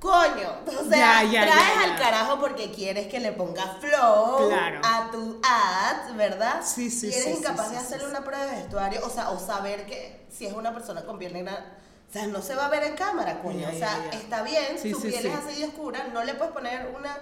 [0.00, 0.48] ¡Coño!
[0.66, 4.80] O sea, Ya, ya, traes ya, al carajo porque quieres que le ponga flow Claro.
[4.82, 6.62] a tu ad, ¿verdad?
[6.64, 8.10] Sí, sí, Y eres sí, incapaz sí, de hacerle sí.
[8.10, 11.34] una prueba de vestuario, o sea, o saber que si es una persona con piel
[11.34, 11.76] negra.
[12.08, 13.68] O sea, no se va a ver en cámara, coño.
[13.68, 17.16] O sea, está bien, su piel es así de oscura, no le puedes poner una,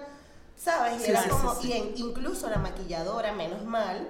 [0.57, 1.05] ¿sabes?
[1.05, 4.07] Y era como, y en- incluso la maquilladora, menos mal,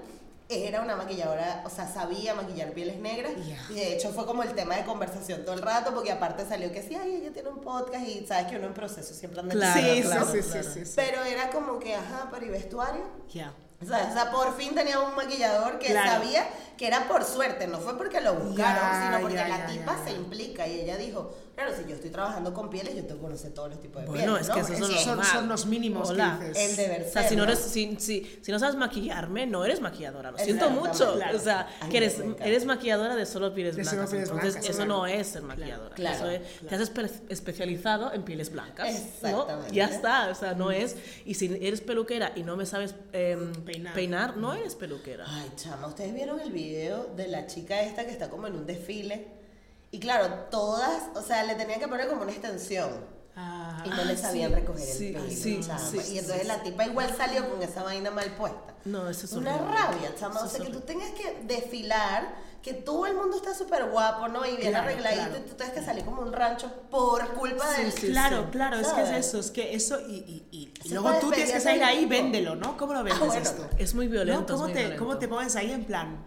[0.50, 3.34] era una maquilladora, o sea, sabía maquillar pieles negras.
[3.48, 3.64] Ya.
[3.70, 6.72] Y de hecho fue como el tema de conversación todo el rato, porque aparte salió
[6.72, 9.54] que sí, ay, ella tiene un podcast y sabes que uno en proceso siempre anda
[9.54, 10.64] Claro, sí, claro, sí, sí, claro.
[10.64, 10.94] sí, sí, sí.
[10.96, 13.04] Pero era como que, ajá, pero ¿y vestuario?
[13.32, 13.54] Ya.
[13.82, 16.12] O sea, o sea, por fin tenía un maquillador que Claro.
[16.22, 19.58] sabía que era por suerte, no fue porque lo buscaron, Ya, sino porque ya, la
[19.60, 20.18] ya, tipa ya, se ya.
[20.18, 23.54] implica y ella dijo, claro, si yo estoy trabajando con pieles, yo tengo que conocer
[23.54, 24.54] todos los tipos de Bueno, pieles, es ¿no?
[24.56, 26.38] que esos son Es- los Son, los mínimos Hola.
[26.40, 26.70] que dices.
[26.70, 27.52] el deber O sea, ser, si no, ¿no?
[27.52, 30.32] eres, si, si, si no sabes maquillarme, no eres maquilladora.
[30.32, 31.16] Lo siento mucho.
[31.16, 31.36] Claro.
[31.38, 34.12] O sea, Ay, que eres, eres maquilladora de solo pieles De solo blancas.
[34.12, 34.98] pieles Entonces, blancas, eso claro.
[35.00, 35.96] no es ser maquilladora.
[35.96, 38.88] Claro, Eso es- Te has espe- especializado en pieles blancas.
[38.90, 38.98] ¿no?
[38.98, 39.76] Exactamente.
[39.76, 40.30] Ya está.
[40.30, 40.96] O sea, no es.
[41.26, 43.94] Y si eres peluquera y no me sabes em, Peinar.
[43.94, 45.26] peinar, no eres peluquera.
[45.28, 48.66] Ay, chama, ¿ustedes vieron el video de la chica esta que está como en un
[48.66, 49.28] desfile?
[49.92, 53.19] Y claro, todas, o sea, le tenían que poner como una extensión.
[53.42, 55.80] Ah, Y no le Ah, sabían sí, recoger sí, el pelo, sí, chama.
[55.80, 58.74] sí, y entonces sí, la tipa igual salió con esa vaina mal puesta.
[58.84, 59.78] No, eso es Una horrible.
[59.78, 60.36] rabia, chama.
[60.36, 64.28] Eso O sea, que tú tengas que desfilar, que todo el mundo está súper guapo,
[64.28, 64.46] ¿no?
[64.46, 65.38] Y bien Claro, arregladito, claro.
[65.46, 67.92] y tú tienes que salir como un rancho por culpa Sí, del...
[67.94, 68.52] sí, claro, sí.
[68.52, 69.10] claro, es que ¿Sabes?
[69.12, 72.56] es eso, es que eso y, y, y- luego tú tienes que salir ahí, véndelo,
[72.58, 72.76] ¿no?
[72.76, 73.70] ¿Cómo lo vendes Ah, bueno, esto?
[73.78, 74.42] Es muy violento.
[74.54, 74.60] ¿No?
[74.60, 75.06] ¿Cómo, es muy te, violento.
[75.06, 76.26] ¿Cómo te pones ahí en plan?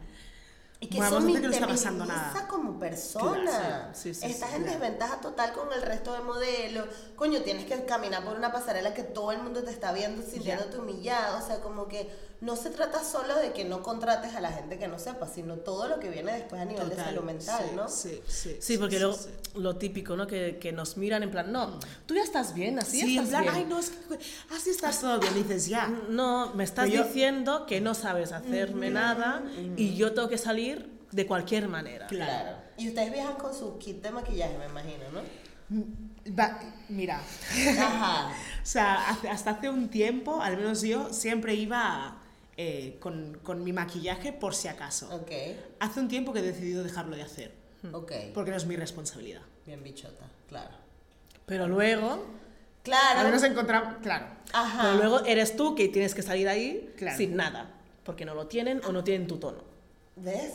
[0.82, 2.46] Y que me ver que no está pasando nada.
[2.48, 3.40] como persona.
[3.44, 4.78] Claro, sí, sí, sí, Estás sí, en claro.
[4.80, 6.86] desventaja total con el resto de modelos.
[7.14, 10.78] Coño, tienes que caminar por una pasarela que todo el mundo te está viendo sintiéndote
[10.78, 11.38] humillado.
[11.38, 14.76] O sea, como que no se trata solo de que no contrates a la gente
[14.76, 17.64] que no sepa, sino todo lo que viene después a nivel de Total, salud mental,
[17.70, 17.88] sí, ¿no?
[17.88, 18.56] Sí, sí.
[18.60, 19.28] Sí, porque sí.
[19.54, 20.26] lo típico, ¿no?
[20.26, 23.28] Que, que nos miran en plan, no, tú ya estás bien, así Sí, en estás
[23.28, 23.54] plan, bien.
[23.54, 24.18] ay, no, es que
[24.56, 25.86] así estás todo bien, dices ya.
[26.08, 29.44] No, me estás yo- diciendo que no sabes hacerme nada
[29.76, 30.71] y yo tengo que salir
[31.12, 32.06] de cualquier manera.
[32.08, 32.56] Claro.
[32.76, 35.20] Y ustedes viajan con su kit de maquillaje, me imagino, ¿no?
[36.38, 37.20] Va- mira,
[37.80, 38.28] Ajá.
[38.62, 42.18] o sea, hace- hasta hace un tiempo, al menos yo, siempre iba
[42.56, 45.08] eh, con, con mi maquillaje por si acaso.
[45.14, 45.30] Ok.
[45.80, 47.52] Hace un tiempo que he decidido dejarlo de hacer.
[47.92, 48.12] Ok.
[48.34, 49.42] Porque no es mi responsabilidad.
[49.66, 50.76] Bien bichota, claro.
[51.46, 52.18] Pero luego, A
[52.84, 53.22] Claro.
[53.24, 54.26] ver, nos encontramos, claro.
[54.52, 54.82] Ajá.
[54.82, 57.16] pero luego eres tú que tienes que salir ahí Claro.
[57.16, 57.70] sin nada,
[58.04, 59.62] porque no lo tienen o no tienen tu tono.
[60.16, 60.52] ¿Ves?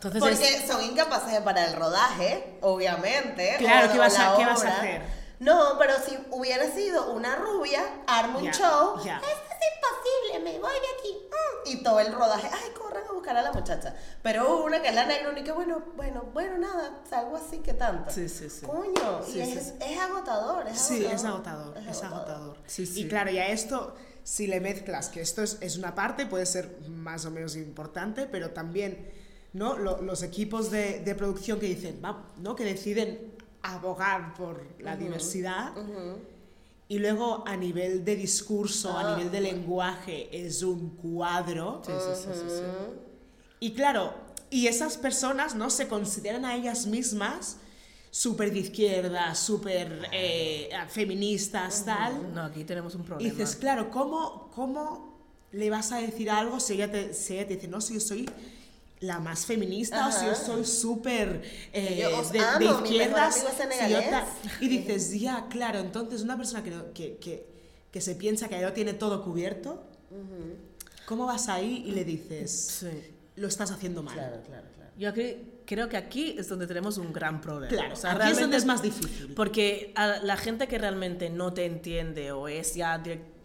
[0.00, 3.56] Entonces Porque es- son incapaces de parar el rodaje, obviamente.
[3.58, 5.02] Claro, ¿qué vas a- qué vas a hacer?
[5.40, 8.96] No, pero si hubiera sido una rubia, arma un Ya, show.
[9.04, 9.16] ya.
[9.16, 11.26] Esto es imposible, me voy de aquí.
[11.28, 13.94] Mm, Y todo el rodaje, ay, corran a buscar a la muchacha.
[14.22, 17.74] Pero una que es la negra, y que bueno, bueno, bueno, nada, salgo así, que
[17.74, 18.10] tanto?
[18.10, 18.64] Sí, sí, sí.
[18.66, 19.72] Coño, Sí, y sí, es, sí.
[19.80, 21.14] es agotador, es Sí, agotador.
[21.14, 22.56] es agotador, es agotador.
[22.66, 23.00] Sí, sí.
[23.02, 26.78] Y claro, ya esto, si le mezclas, que esto es, es una parte, puede ser
[26.88, 29.12] más o menos importante, pero también,
[29.52, 29.78] ¿no?
[29.78, 32.00] Lo- los equipos de, de producción que dicen,
[32.40, 32.54] ¿no?
[32.56, 33.32] Que deciden
[33.62, 35.72] abogar por la diversidad.
[36.90, 41.82] Y luego a nivel de discurso, a nivel de lenguaje, es un cuadro.
[41.84, 42.64] Sí, sí, sí, sí, sí.
[43.60, 44.14] Y claro,
[44.50, 45.68] y esas personas, ¿no?
[45.68, 47.58] Se consideran a ellas mismas
[48.10, 52.32] súper de izquierda, súper eh, feministas, tal.
[52.34, 53.30] No, aquí tenemos un Y problema.
[53.34, 55.18] dices, claro, ¿cómo, ¿cómo
[55.52, 58.00] le vas a decir algo si ella te, si ella te dice, no, si yo
[58.00, 58.30] soy
[59.00, 63.34] la más feminista o si yo soy súper eh, de, de izquierdas?
[63.36, 64.10] si yo senegalés.
[64.10, 64.26] ta-
[64.60, 67.46] y dices, ya, claro, entonces una persona que, no- que, que,
[67.92, 69.84] que se piensa que ya lo tiene todo cubierto,
[71.06, 72.88] ¿cómo vas ahí y le dices, Sí.
[73.36, 74.14] lo estás haciendo mal?
[74.14, 74.90] Claro, claro, claro.
[74.98, 77.68] Yo cre- creo que aquí es donde tenemos un gran problema.
[77.72, 79.32] Claro, O sea, aquí es donde es más difícil.
[79.34, 83.37] Porque a la gente que realmente no te entiende o es ya direct- ob-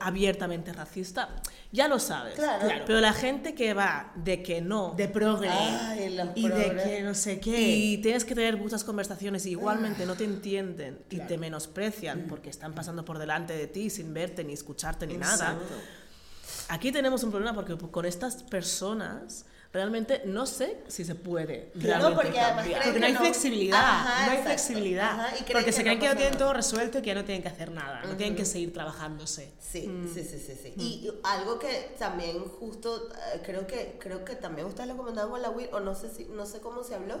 [0.00, 1.28] abiertamente racista,
[1.70, 2.34] ya lo sabes.
[2.34, 2.66] Claro.
[2.66, 2.84] Claro.
[2.86, 7.02] Pero la gente que va de que no De progre Ay, los y de que
[7.02, 7.60] no sé qué.
[7.60, 11.28] y tienes que tener muchas conversaciones y igualmente no te entienden y Claro.
[11.28, 15.58] te menosprecian porque están pasando por delante de ti sin verte ni escucharte ni nada.
[16.68, 22.08] Aquí tenemos un problema porque con estas personas realmente no sé si se puede Claro,
[22.10, 24.44] realmente porque además Porque no hay no- flexibilidad, Ajá, no hay exacto.
[24.48, 25.10] flexibilidad.
[25.20, 27.14] Ajá, y porque que se no creen que lo tienen todo resuelto y que ya
[27.14, 29.50] no tienen que hacer nada, no tienen que seguir trabajándose.
[29.60, 30.74] Sí, sí, sí, sí, sí.
[30.76, 35.40] Y algo que también justo eh, creo que creo que también ustedes lo comentaban con
[35.42, 37.16] la Will o no sé si no sé cómo se habló,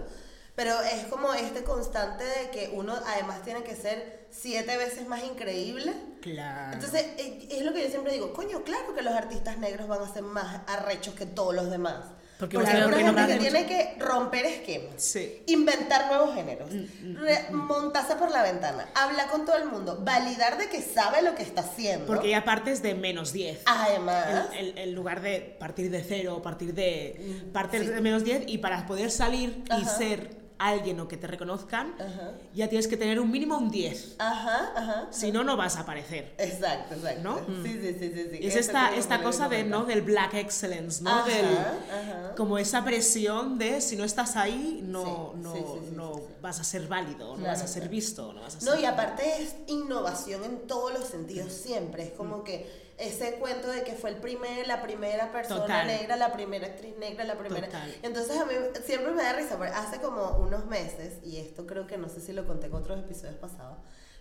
[0.54, 5.24] pero es como este constante de que uno además tiene que ser siete veces más
[5.24, 5.94] increíble.
[6.20, 6.74] Claro.
[6.74, 10.02] Entonces, eh, es lo que yo siempre digo, coño, claro que los artistas negros van
[10.02, 12.04] a ser más arrechos que todos los demás.
[12.42, 14.94] Porque Porque ustedes hay una no gente que tiene que romper esquemas.
[14.96, 15.42] Sí.
[15.46, 20.58] Inventar nuevos géneros, Mm, re- montarse por la ventana, hablar con todo el mundo, validar
[20.58, 22.04] de que sabe lo que está haciendo.
[22.06, 23.60] Porque ya partes de menos 10.
[23.66, 27.86] Además, En, lugar de partir de cero, partir de, partir sí.
[27.86, 32.32] de menos 10 y para poder salir y ser alguien o que te reconozcan, Ajá.
[32.54, 34.16] ya tienes que tener un mínimo un 10.
[34.18, 35.06] ajá, ajá.
[35.10, 36.34] Si no, no vas a aparecer.
[36.38, 37.22] Exacto, exacto.
[37.22, 37.38] ¿No?
[37.62, 38.28] Sí, sí, sí, sí.
[38.30, 38.38] sí.
[38.40, 39.64] Y es Eso esta, esta cosa de.
[39.64, 39.84] ¿no?
[39.84, 41.10] del black excellence, ¿no?
[41.10, 42.34] Ajá, del, ajá.
[42.36, 46.20] Como esa presión de si no estás ahí, no, Sí, no, sí, sí, sí, no
[46.40, 48.68] vas a ser válido, no Claro, vas a ser visto, no vas a ser...
[48.68, 52.04] No, y aparte es innovación en todos los sentidos siempre.
[52.04, 55.86] Es como que ese cuento de que fue el primer, la primera persona Total.
[55.86, 57.66] negra, la primera actriz negra, la primera.
[57.66, 57.94] Total.
[58.02, 58.52] Entonces a mí
[58.84, 62.20] siempre me da risa, porque hace como unos meses, y esto creo que no sé
[62.20, 63.78] si lo conté en otros episodios pasados,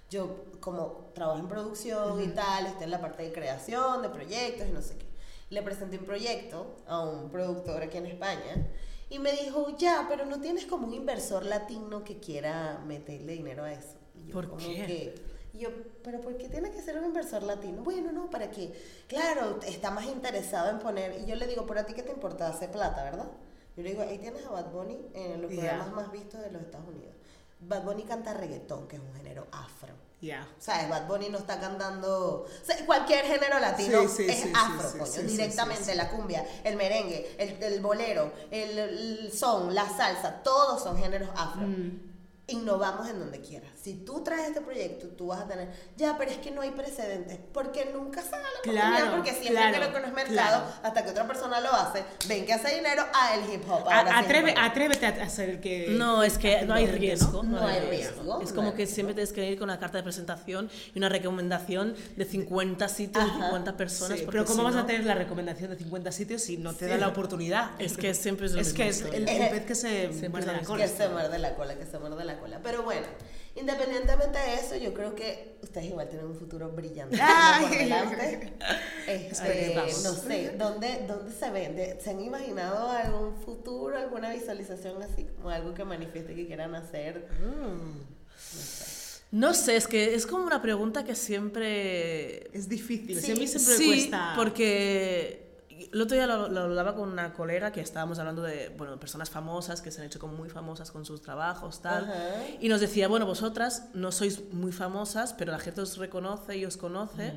[0.09, 4.67] yo como trabajo en producción y tal, estoy en la parte de creación, de proyectos
[4.67, 5.05] y no sé qué.
[5.49, 8.67] Le presenté un proyecto a un productor aquí en España
[9.09, 13.63] y me dijo, ya, pero no tienes como un inversor latino que quiera meterle dinero
[13.65, 13.97] a eso.
[14.15, 14.85] Y yo ¿Por como qué?
[14.85, 15.30] que-
[15.61, 15.69] yo,
[16.03, 17.83] pero ¿por qué tiene que ser un inversor latino?
[17.83, 18.73] Bueno, no, para que,
[19.07, 22.11] claro, está más interesado en poner, y yo le digo, pero a ti qué te
[22.11, 23.27] importa hacer plata, ¿verdad?
[23.77, 26.61] Yo le digo, ahí tienes a Bad Bunny en los programas más vistos de los
[26.61, 27.15] Estados Unidos.
[27.61, 29.93] Bad Bunny canta reggaetón, que es un género afro.
[30.19, 30.47] Ya.
[30.59, 30.89] ¿Sabes?
[30.89, 32.45] Bad Bunny no está cantando.
[32.45, 35.21] o sea, cualquier género latino Sí, sí, es sí, afro, coño.
[35.23, 35.95] directamente.
[35.95, 41.29] La cumbia, el merengue, el, el bolero, el, el son, la salsa, todos son géneros
[41.35, 41.65] afro.
[41.65, 42.11] Mm.
[42.47, 43.71] Innovamos en donde quieras.
[43.83, 45.67] Si tú traes este proyecto, tú vas a tener.
[45.97, 47.39] Ya, pero es que no hay precedentes.
[47.51, 48.89] Porque nunca se da la oportunidad.
[48.97, 50.33] Claro, Porque siempre claro, creo que no es mercado.
[50.33, 50.63] claro.
[50.83, 52.03] Hasta que otra persona lo hace.
[52.27, 53.87] Ven que hace dinero a el hip hop.
[53.89, 54.61] A- sí es bueno.
[54.61, 55.87] atrévete a ser el que...
[55.89, 57.41] No, es que no hay No, riesgo.
[57.43, 58.93] no hay riesgo, Es no como hay que riesgo.
[58.95, 63.23] siempre tienes que ir con una carta de presentación y una recomendación de 50 sitios,
[63.23, 63.45] Ajá.
[63.45, 64.19] 50 personas.
[64.19, 66.75] Sí, pero ¿cómo si vas no- a tener la recomendación de 50 sitios si no
[66.75, 67.71] te da la oportunidad?
[67.81, 69.07] Es que siempre es lo Es que mismo.
[69.07, 69.45] es el, historia.
[69.47, 70.83] el pez que se Siempre muerde es lo la cola.
[70.85, 72.59] Que se muerde la cola, que se muerde la cola.
[72.61, 73.07] Pero bueno,
[73.55, 77.61] independientemente de eso, yo creo que ustedes igual tienen un futuro brillante Ay.
[77.65, 78.53] por delante.
[79.07, 80.03] Este, Esperemos.
[80.03, 81.75] no sé, ¿dónde, ¿dónde se ven?
[82.01, 87.27] ¿Se han imaginado algún futuro, alguna visualización así, como algo que manifieste que quieran hacer?
[89.31, 92.49] No sé, es que es como una pregunta que siempre...
[92.55, 94.33] Es difícil, Sí, a mí siempre me sí, cuesta...
[94.35, 95.50] porque
[95.91, 99.29] el otro día lo, lo hablaba con una colega que estábamos hablando de, bueno, personas
[99.29, 102.05] famosas que se han hecho como muy famosas con sus trabajos, tal.
[102.05, 102.15] Ajá.
[102.59, 106.65] Y nos decía, bueno, vosotras no sois muy famosas, pero la gente os reconoce y
[106.65, 107.33] os conoce,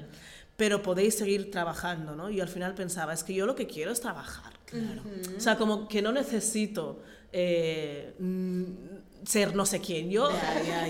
[0.56, 2.30] pero podéis seguir trabajando, ¿no?
[2.30, 4.52] Y yo al final pensaba, es que yo lo que quiero es trabajar.
[4.66, 5.02] Claro.
[5.36, 7.02] O sea, como que no necesito
[7.36, 8.62] eh, mm,
[9.26, 10.10] ser no sé quién.
[10.10, 10.28] Yo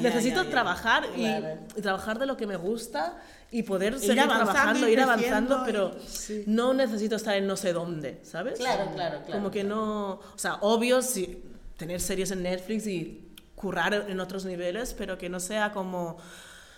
[0.01, 1.59] necesito trabajar y- Claro.
[1.76, 3.16] y, trabajar de lo que me gusta
[3.51, 6.45] y poder Ir seguir avanzando, trabajando, ir avanzando, pero y- sí.
[6.47, 8.59] no necesito estar en no sé dónde, ¿sabes?
[8.59, 9.32] Claro, claro, claro.
[9.32, 11.43] Como que no, o sea, obvio sí,
[11.76, 13.20] tener series en Netflix y
[13.55, 16.16] currar en otros niveles, pero que no sea como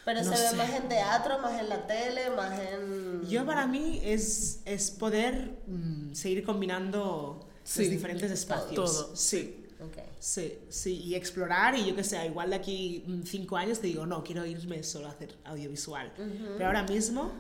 [0.05, 3.27] Pero no se ve más en teatro, más en la tele, más en...
[3.29, 8.75] Yo para mí es, es poder mm, seguir combinando Sí, los diferentes espacios.
[8.75, 9.17] todo.
[9.17, 9.66] Sí.
[9.81, 9.99] Ok.
[10.19, 13.87] Sí, sí, y explorar, y yo que sé, igual de aquí mm, cinco años te
[13.89, 16.13] digo, no, quiero irme solo a hacer audiovisual.
[16.17, 17.33] Pero ahora mismo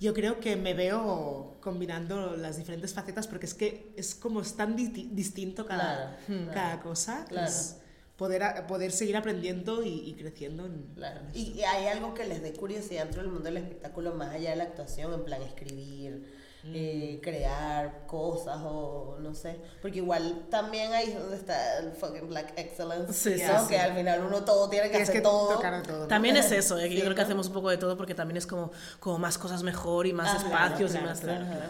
[0.00, 4.54] yo creo que me veo combinando las diferentes facetas porque es que es como es
[4.54, 7.48] tan di- distinto cada, Claro, cada cosa, claro.
[7.48, 7.76] es
[8.16, 10.66] poder, poder seguir aprendiendo y, y creciendo.
[10.66, 10.84] En.
[11.32, 14.50] Y, y hay algo que les dé curiosidad dentro del mundo del espectáculo, más allá
[14.50, 16.24] de la actuación, en plan escribir,
[16.64, 16.72] Mm.
[16.74, 19.60] eh, crear cosas o no sé.
[19.82, 23.60] Porque igual también ahí es donde está el fucking Black Excellence, Sí, ¿no?
[23.62, 23.80] sí, que sí.
[23.80, 25.58] al final uno todo tiene que Tienes hacer que todo.
[25.58, 25.98] todo.
[26.00, 26.06] ¿no?
[26.06, 26.84] También es eso, ¿eh?
[26.84, 29.18] que Sí, yo creo que hacemos un poco de todo porque también es como, como
[29.18, 31.20] más cosas mejor y más Ah, claro, espacios claro, y más...
[31.20, 31.60] claro, claro,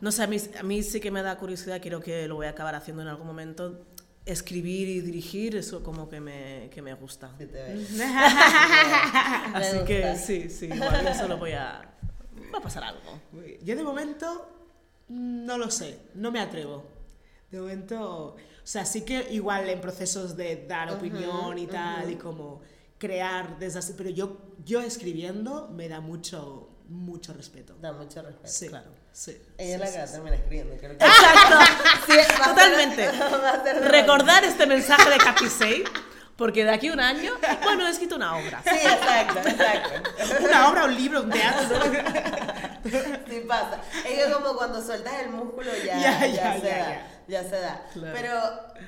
[0.00, 2.46] No sé, a mí, a mí sí que me da curiosidad, creo que lo voy
[2.46, 3.84] a acabar haciendo en algún momento.
[4.24, 7.30] Escribir y dirigir, eso como que me, que me gusta.
[7.38, 7.72] Sí, te.
[9.54, 10.16] Así Me que gusta.
[10.16, 11.82] sí, sí, igual eso lo voy a...
[12.52, 13.20] Va a pasar algo.
[13.62, 14.48] Yo de momento
[15.08, 16.84] no lo sé, no me atrevo.
[17.50, 22.16] De momento, o sea, sí que igual en procesos de dar opinión y tal, y
[22.16, 22.60] como
[22.98, 27.74] crear desde así, pero yo, yo escribiendo me da mucho, mucho respeto.
[27.80, 28.48] Da mucho respeto.
[28.48, 28.90] Sí, Claro.
[29.12, 29.40] sí.
[29.56, 30.12] Ella es la que va a sí.
[30.14, 30.76] terminar escribiendo.
[30.76, 31.04] Creo que...
[32.18, 33.10] Exacto, totalmente.
[33.88, 35.84] Recordar este mensaje de Capisei,
[36.38, 37.32] porque de aquí a un año,
[37.64, 38.62] bueno, he escrito una obra.
[38.62, 40.10] Sí, exacto, exacto.
[40.44, 41.80] Una obra, un libro, un teatro.
[43.28, 43.80] Sí pasa.
[44.06, 46.88] Es que como cuando sueltas el músculo ya, Ya, ya, ya, se ya, da.
[46.88, 47.06] ya.
[47.26, 47.82] Ya se da.
[47.92, 48.14] Claro.
[48.16, 48.40] Pero,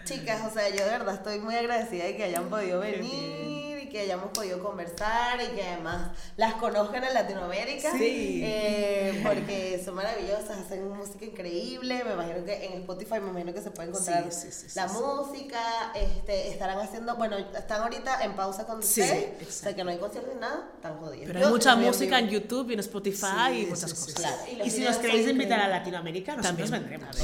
[0.04, 3.59] chicas, o sea, yo de verdad estoy muy agradecida de que hayan podido venir
[3.90, 7.92] que hayamos podido conversar y que además las conozcan en Latinoamérica.
[7.92, 8.40] Sí.
[8.44, 12.02] Eh, porque son maravillosas, hacen música increíble.
[12.04, 14.72] Me imagino que en Spotify me imagino que se puede encontrar Sí, sí, sí, sí,
[14.76, 14.94] la sí.
[14.96, 15.92] música.
[15.94, 19.48] Este, estarán haciendo, bueno, están ahorita en pausa con Sí, ustedes.
[19.48, 21.26] O sea que no hay conciertos ni nada, están jodidos.
[21.26, 22.30] Pero Yo hay mucha música en.
[22.30, 24.06] YouTube y en Spotify y muchas cosas.
[24.06, 24.12] sí.
[24.14, 25.68] Claro, y si nos queréis invitar a.
[25.68, 26.98] Latinoamérica, nosotros También.
[27.00, 27.16] vendremos.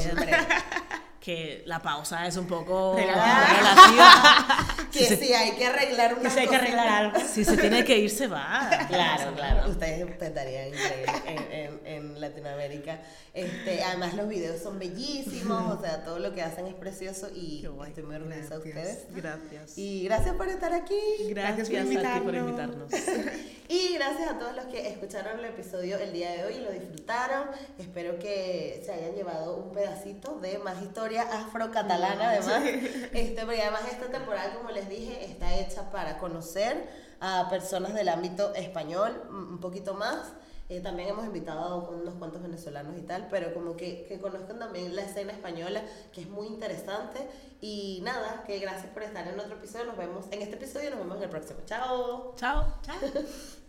[1.27, 3.47] Que la pausa es un poco Relativa.
[3.59, 4.67] relativa.
[4.97, 6.75] Que si hay que arreglar Que unas si hay que cositas.
[6.75, 7.21] arreglar algo.
[7.21, 8.71] Si se tiene que ir, se va.
[8.89, 9.69] Claro, claro.
[9.69, 10.69] Ustedes estarían
[11.27, 13.01] en, en, en Latinoamérica.
[13.35, 17.61] Este, además los videos son bellísimos, o sea, todo lo que hacen es precioso y
[17.61, 17.89] Qué guay.
[17.91, 18.99] estoy muy orgullosa de Gracias.
[19.05, 19.07] ustedes.
[19.23, 19.77] Gracias.
[19.79, 20.99] Y gracias por estar aquí.
[21.29, 22.93] Gracias por a ti por invitarnos.
[22.93, 22.93] invitarnos.
[23.69, 26.71] Y gracias a todos los que escucharon el episodio el día de hoy y lo
[26.71, 27.49] disfrutaron.
[27.81, 32.63] Espero que se hayan llevado un pedacito de más historia afrocatalana, además.
[33.13, 36.89] Este, porque además esta temporada, como les dije, está hecha para conocer
[37.21, 40.33] a personas del ámbito español un poquito más.
[40.69, 44.59] Eh, también hemos invitado a unos cuantos venezolanos y tal, pero como que, que conozcan
[44.59, 47.21] también la escena española, que es muy interesante.
[47.61, 49.87] Y nada, que gracias por estar en otro episodio.
[49.87, 51.61] Nos vemos en este episodio, nos vemos en el próximo.
[51.67, 52.35] Chao.
[52.37, 52.81] Chao.
[52.83, 52.97] Chao.